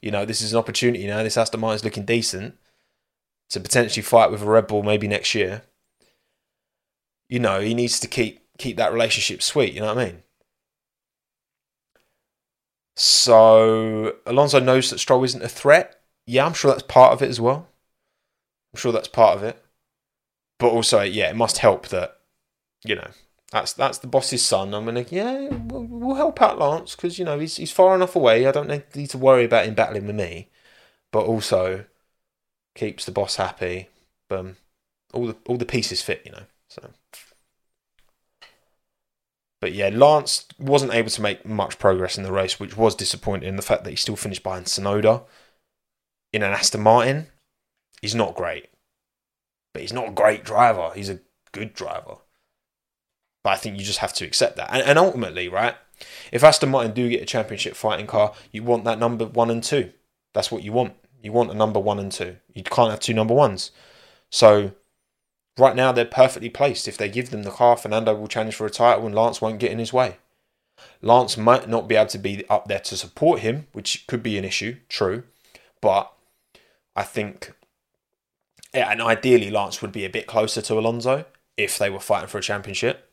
[0.02, 1.24] You know, this is an opportunity now.
[1.24, 2.58] This Aston Martin's looking decent
[3.50, 5.64] to potentially fight with a Red Bull maybe next year.
[7.30, 9.74] You know, he needs to keep keep that relationship sweet.
[9.74, 10.24] You know what I mean?
[12.96, 16.02] So Alonso knows that Stroll isn't a threat.
[16.26, 17.70] Yeah, I'm sure that's part of it as well.
[18.74, 19.64] I'm sure that's part of it.
[20.60, 22.18] But also, yeah, it must help that,
[22.84, 23.08] you know,
[23.52, 24.74] that's that's the boss's son.
[24.74, 28.16] I'm gonna, yeah, we'll, we'll help out Lance because you know he's he's far enough
[28.16, 28.46] away.
[28.46, 30.50] I don't need to worry about him battling with me.
[31.12, 31.86] But also,
[32.76, 33.90] keeps the boss happy.
[34.28, 34.58] Boom,
[35.14, 36.44] all the all the pieces fit, you know.
[36.70, 36.90] So.
[39.62, 43.56] But yeah, Lance wasn't able to make much progress in the race, which was disappointing.
[43.58, 45.24] The fact that he still finished behind Tsunoda
[46.32, 47.28] in an Aston Martin
[48.02, 48.70] he's not great.
[49.74, 50.92] But he's not a great driver.
[50.96, 51.20] He's a
[51.52, 52.18] good driver.
[53.44, 54.70] But I think you just have to accept that.
[54.72, 55.76] And, and ultimately, right,
[56.32, 59.64] if Aston Martin do get a championship fighting car, you want that number one and
[59.64, 59.92] two.
[60.34, 60.94] That's what you want.
[61.22, 62.38] You want a number one and two.
[62.54, 63.72] You can't have two number ones.
[64.32, 64.72] So
[65.60, 66.88] right now they're perfectly placed.
[66.88, 69.60] If they give them the car, Fernando will challenge for a title and Lance won't
[69.60, 70.18] get in his way.
[71.02, 74.38] Lance might not be able to be up there to support him, which could be
[74.38, 75.24] an issue, true.
[75.82, 76.12] But
[76.96, 77.54] I think
[78.74, 81.26] yeah, and ideally Lance would be a bit closer to Alonso
[81.58, 83.06] if they were fighting for a championship.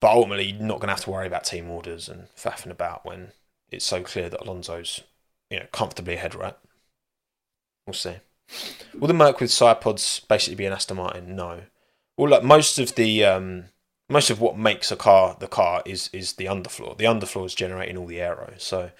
[0.00, 3.32] But ultimately, not going to have to worry about team orders and faffing about when
[3.70, 5.00] it's so clear that Alonso's
[5.50, 6.56] you know comfortably ahead, right?
[7.86, 8.16] We'll see.
[8.98, 11.36] Will the Merc with side pods basically be an Aston Martin?
[11.36, 11.62] No.
[12.16, 13.66] Well, look, most of the um,
[14.08, 16.96] most of what makes a car the car is is the underfloor.
[16.96, 18.54] The underfloor is generating all the aero.
[18.58, 18.90] So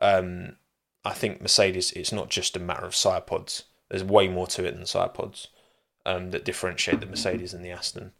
[0.00, 0.56] um,
[1.04, 3.64] I think Mercedes, it's not just a matter of side pods.
[3.88, 5.48] There's way more to it than side pods
[6.04, 8.12] um, that differentiate the Mercedes and the Aston,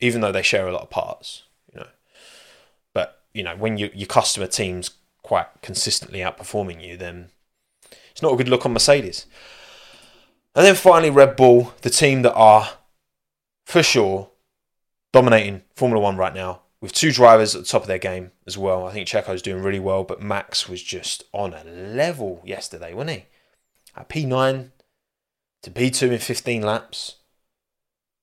[0.00, 1.44] even though they share a lot of parts.
[1.72, 1.86] You know,
[2.92, 4.90] but you know when you, your customer team's
[5.22, 7.28] quite consistently outperforming you, then
[8.10, 9.26] it's not a good look on Mercedes.
[10.56, 12.70] And then finally, Red Bull, the team that are
[13.66, 14.30] for sure
[15.12, 18.56] dominating Formula One right now, with two drivers at the top of their game as
[18.56, 18.86] well.
[18.86, 23.18] I think Checo's doing really well, but Max was just on a level yesterday, wasn't
[23.18, 23.24] he?
[23.94, 24.70] At P9,
[25.62, 27.16] to P2 in 15 laps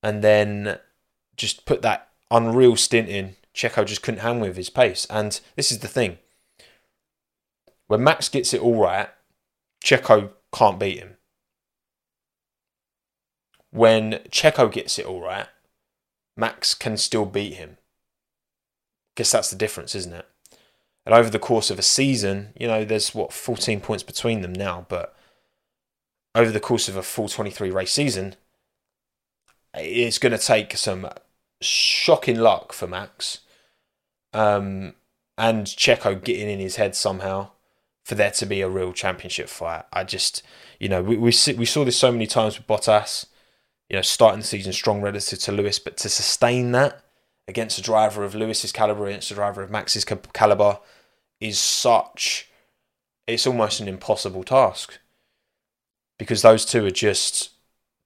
[0.01, 0.79] and then
[1.35, 3.35] just put that unreal stint in.
[3.53, 5.05] Checo just couldn't hang with his pace.
[5.09, 6.17] And this is the thing
[7.87, 9.09] when Max gets it all right,
[9.83, 11.17] Checo can't beat him.
[13.73, 15.47] When Checo gets it all right,
[16.37, 17.77] Max can still beat him.
[19.15, 20.27] Guess that's the difference, isn't it?
[21.07, 24.53] And over the course of a season, you know, there's what 14 points between them
[24.53, 25.15] now, but
[26.35, 28.35] over the course of a full 23 race season,
[29.73, 31.09] it's going to take some
[31.59, 33.39] shocking luck for Max
[34.33, 34.93] um,
[35.35, 37.49] and Checo getting in his head somehow
[38.05, 39.85] for there to be a real championship fight.
[39.91, 40.43] I just,
[40.79, 43.25] you know, we we, see, we saw this so many times with Bottas,
[43.93, 47.03] you know, starting the season strong relative to Lewis, but to sustain that
[47.47, 50.79] against a driver of Lewis's caliber, against a driver of Max's caliber,
[51.39, 52.49] is such.
[53.27, 54.97] It's almost an impossible task
[56.17, 57.51] because those two are just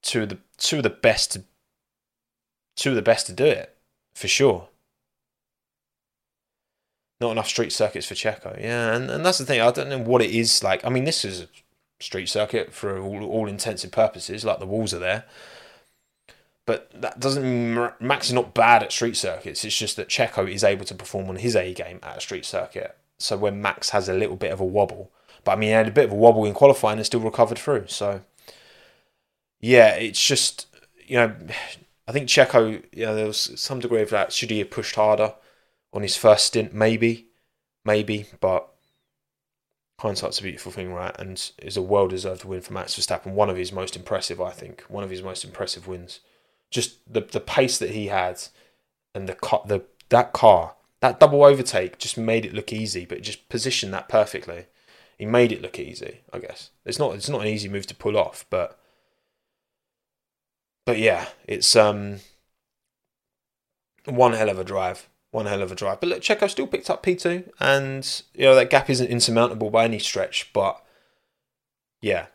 [0.01, 1.43] two of the two of the best to,
[2.75, 3.73] two of the best to do it
[4.13, 4.67] for sure.
[7.21, 9.61] Not enough street circuits for Checo, yeah, and, and that's the thing.
[9.61, 10.83] I don't know what it is like.
[10.83, 11.47] I mean, this is a
[12.01, 14.43] street circuit for all, all intents and purposes.
[14.43, 15.23] Like the walls are there,
[16.67, 19.65] but that doesn't mean Max is not bad at street circuits.
[19.65, 22.45] It's just that Checo is able to perform on his A game at a street
[22.45, 22.95] circuit.
[23.17, 25.11] So when Max has a little bit of a wobble,
[25.43, 27.57] but I mean, he had a bit of a wobble in qualifying and still recovered
[27.57, 27.87] through.
[27.87, 28.21] So
[29.61, 30.67] yeah, it's just
[31.07, 31.33] you know,
[32.05, 34.33] I think Checo, you know, there was some degree of that.
[34.33, 35.35] Should he have pushed harder
[35.93, 36.73] on his first stint?
[36.73, 37.27] Maybe,
[37.85, 38.67] maybe, but
[39.99, 41.15] hindsight's a beautiful thing, right?
[41.17, 43.31] And it's a well deserved win for Max Verstappen.
[43.31, 44.81] One of his most impressive, I think.
[44.89, 46.19] One of his most impressive wins.
[46.71, 48.41] Just the the pace that he had,
[49.15, 53.21] and the car, the that car, that double overtake just made it look easy, but
[53.21, 54.65] just positioned that perfectly.
[55.17, 56.69] He made it look easy, I guess.
[56.85, 58.79] It's not it's not an easy move to pull off, but
[60.85, 62.19] but yeah, it's um
[64.05, 65.09] one hell of a drive.
[65.31, 65.99] One hell of a drive.
[65.99, 69.85] But look, Checo still picked up P2, and you know that gap isn't insurmountable by
[69.85, 70.51] any stretch.
[70.53, 70.81] But
[72.01, 72.27] yeah,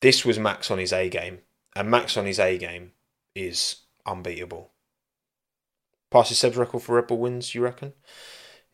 [0.00, 1.38] this was Max on his A game,
[1.76, 2.92] and Max on his A game
[3.34, 4.70] is unbeatable.
[6.10, 7.92] Passes Seb's record for Red Bull wins, you reckon?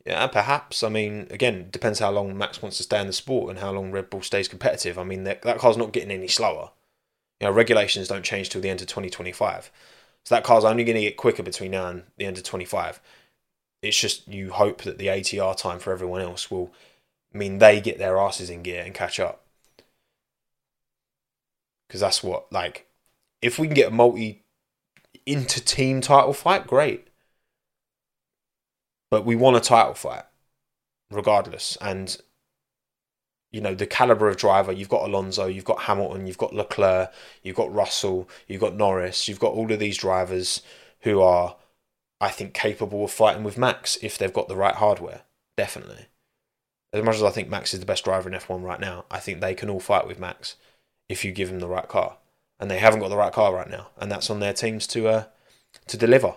[0.07, 0.83] Yeah, perhaps.
[0.83, 3.73] I mean, again, depends how long Max wants to stay in the sport and how
[3.73, 4.99] long Red Bull stays competitive.
[4.99, 6.71] I mean, that, that car's not getting any slower.
[7.41, 9.71] You know, regulations don't change till the end of 2025.
[10.25, 13.01] So that car's only going to get quicker between now and the end of 25.
[13.83, 16.73] It's just you hope that the ATR time for everyone else will
[17.33, 19.43] mean they get their asses in gear and catch up.
[21.87, 22.89] Because that's what, like,
[23.43, 24.45] if we can get a multi
[25.25, 27.09] inter team title fight, great.
[29.11, 30.25] But we want a title fight,
[31.11, 31.79] regardless.
[31.81, 32.17] And
[33.53, 34.73] you know the caliber of driver.
[34.73, 37.13] You've got Alonso, you've got Hamilton, you've got Leclerc,
[37.43, 40.63] you've got Russell, you've got Norris, you've got all of these drivers
[41.01, 41.57] who are,
[42.21, 45.23] I think, capable of fighting with Max if they've got the right hardware.
[45.57, 46.07] Definitely.
[46.93, 49.21] As much as I think Max is the best driver in F1 right now, I
[49.21, 50.57] think they can all fight with Max
[51.09, 52.19] if you give them the right car.
[52.59, 55.09] And they haven't got the right car right now, and that's on their teams to
[55.09, 55.25] uh,
[55.89, 56.35] to deliver.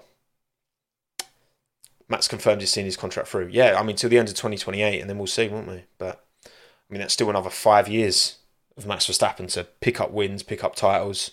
[2.10, 3.50] Max confirmed he's seen his contract through.
[3.52, 5.84] Yeah, I mean, till the end of 2028, and then we'll see, won't we?
[5.98, 6.50] But I
[6.90, 8.40] mean, that's still another five years
[8.76, 11.32] of Max Verstappen to pick up wins, pick up titles.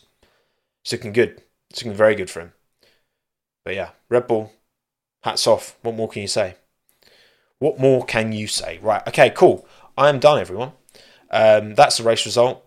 [0.84, 1.42] It's looking good.
[1.70, 2.52] It's looking very good for him.
[3.64, 4.52] But yeah, Red Bull,
[5.24, 5.76] hats off.
[5.82, 6.56] What more can you say?
[7.58, 8.78] What more can you say?
[8.82, 9.66] Right, okay, cool.
[9.96, 10.72] I am done, everyone.
[11.30, 12.64] Um, that's the race result.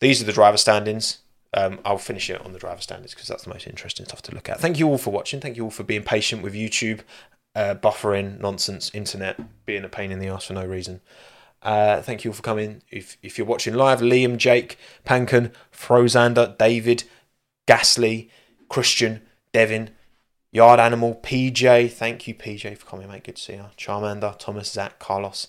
[0.00, 1.18] These are the driver standings.
[1.52, 4.34] Um, I'll finish it on the driver standards because that's the most interesting stuff to
[4.34, 4.60] look at.
[4.60, 5.40] Thank you all for watching.
[5.40, 7.00] Thank you all for being patient with YouTube,
[7.54, 11.00] uh, buffering, nonsense, internet, being a pain in the ass for no reason.
[11.62, 12.82] Uh, thank you all for coming.
[12.90, 17.04] If, if you're watching live, Liam, Jake, Pankin, Frozander, David,
[17.66, 18.30] Gasly,
[18.68, 19.22] Christian,
[19.52, 19.90] Devin,
[20.52, 21.90] Yard Animal, PJ.
[21.92, 23.24] Thank you, PJ, for coming, mate.
[23.24, 23.66] Good to see you.
[23.76, 25.48] Charmander, Thomas, Zach, Carlos,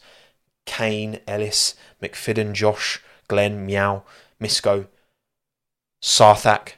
[0.65, 4.03] Kane, Ellis, McFidden, Josh, Glenn, Meow,
[4.39, 4.87] Misco,
[6.01, 6.73] Sarthak,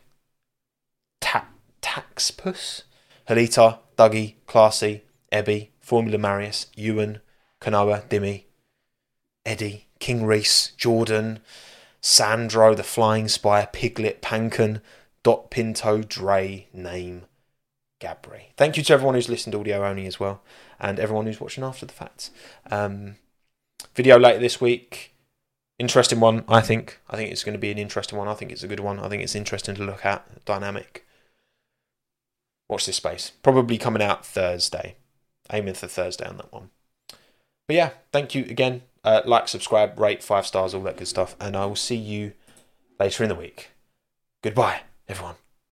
[1.22, 1.48] Ta-
[1.82, 2.84] Taxpus,
[3.30, 7.22] Halita, Dougie, Classy, Ebby, Formula Marius, Ewan,
[7.62, 8.44] Kanoa, Dimmy,
[9.46, 11.40] Eddie, King Reese, Jordan,
[12.02, 14.82] Sandro, the Flying Spire, Piglet, Pankin,
[15.24, 17.24] Dot Pinto, Dre, Name,
[18.02, 18.48] Gabri.
[18.58, 20.42] Thank you to everyone who's listened audio only as well,
[20.80, 22.30] and everyone who's watching after the fact.
[22.70, 23.16] Um,
[23.96, 25.13] video later this week.
[25.84, 26.98] Interesting one, I think.
[27.10, 28.30] I think it's going to be an interesting one.
[28.30, 29.02] I think it's a good one.
[29.02, 30.46] I think it's interesting to look at.
[30.46, 31.06] Dynamic.
[32.70, 33.34] Watch this space.
[33.44, 34.96] Probably coming out Thursday.
[35.52, 36.70] Aiming for Thursday on that one.
[37.68, 38.84] But yeah, thank you again.
[39.04, 41.36] Uh, like, subscribe, rate, five stars, all that good stuff.
[41.38, 42.32] And I will see you
[42.98, 43.72] later in the week.
[44.42, 45.36] Goodbye, everyone.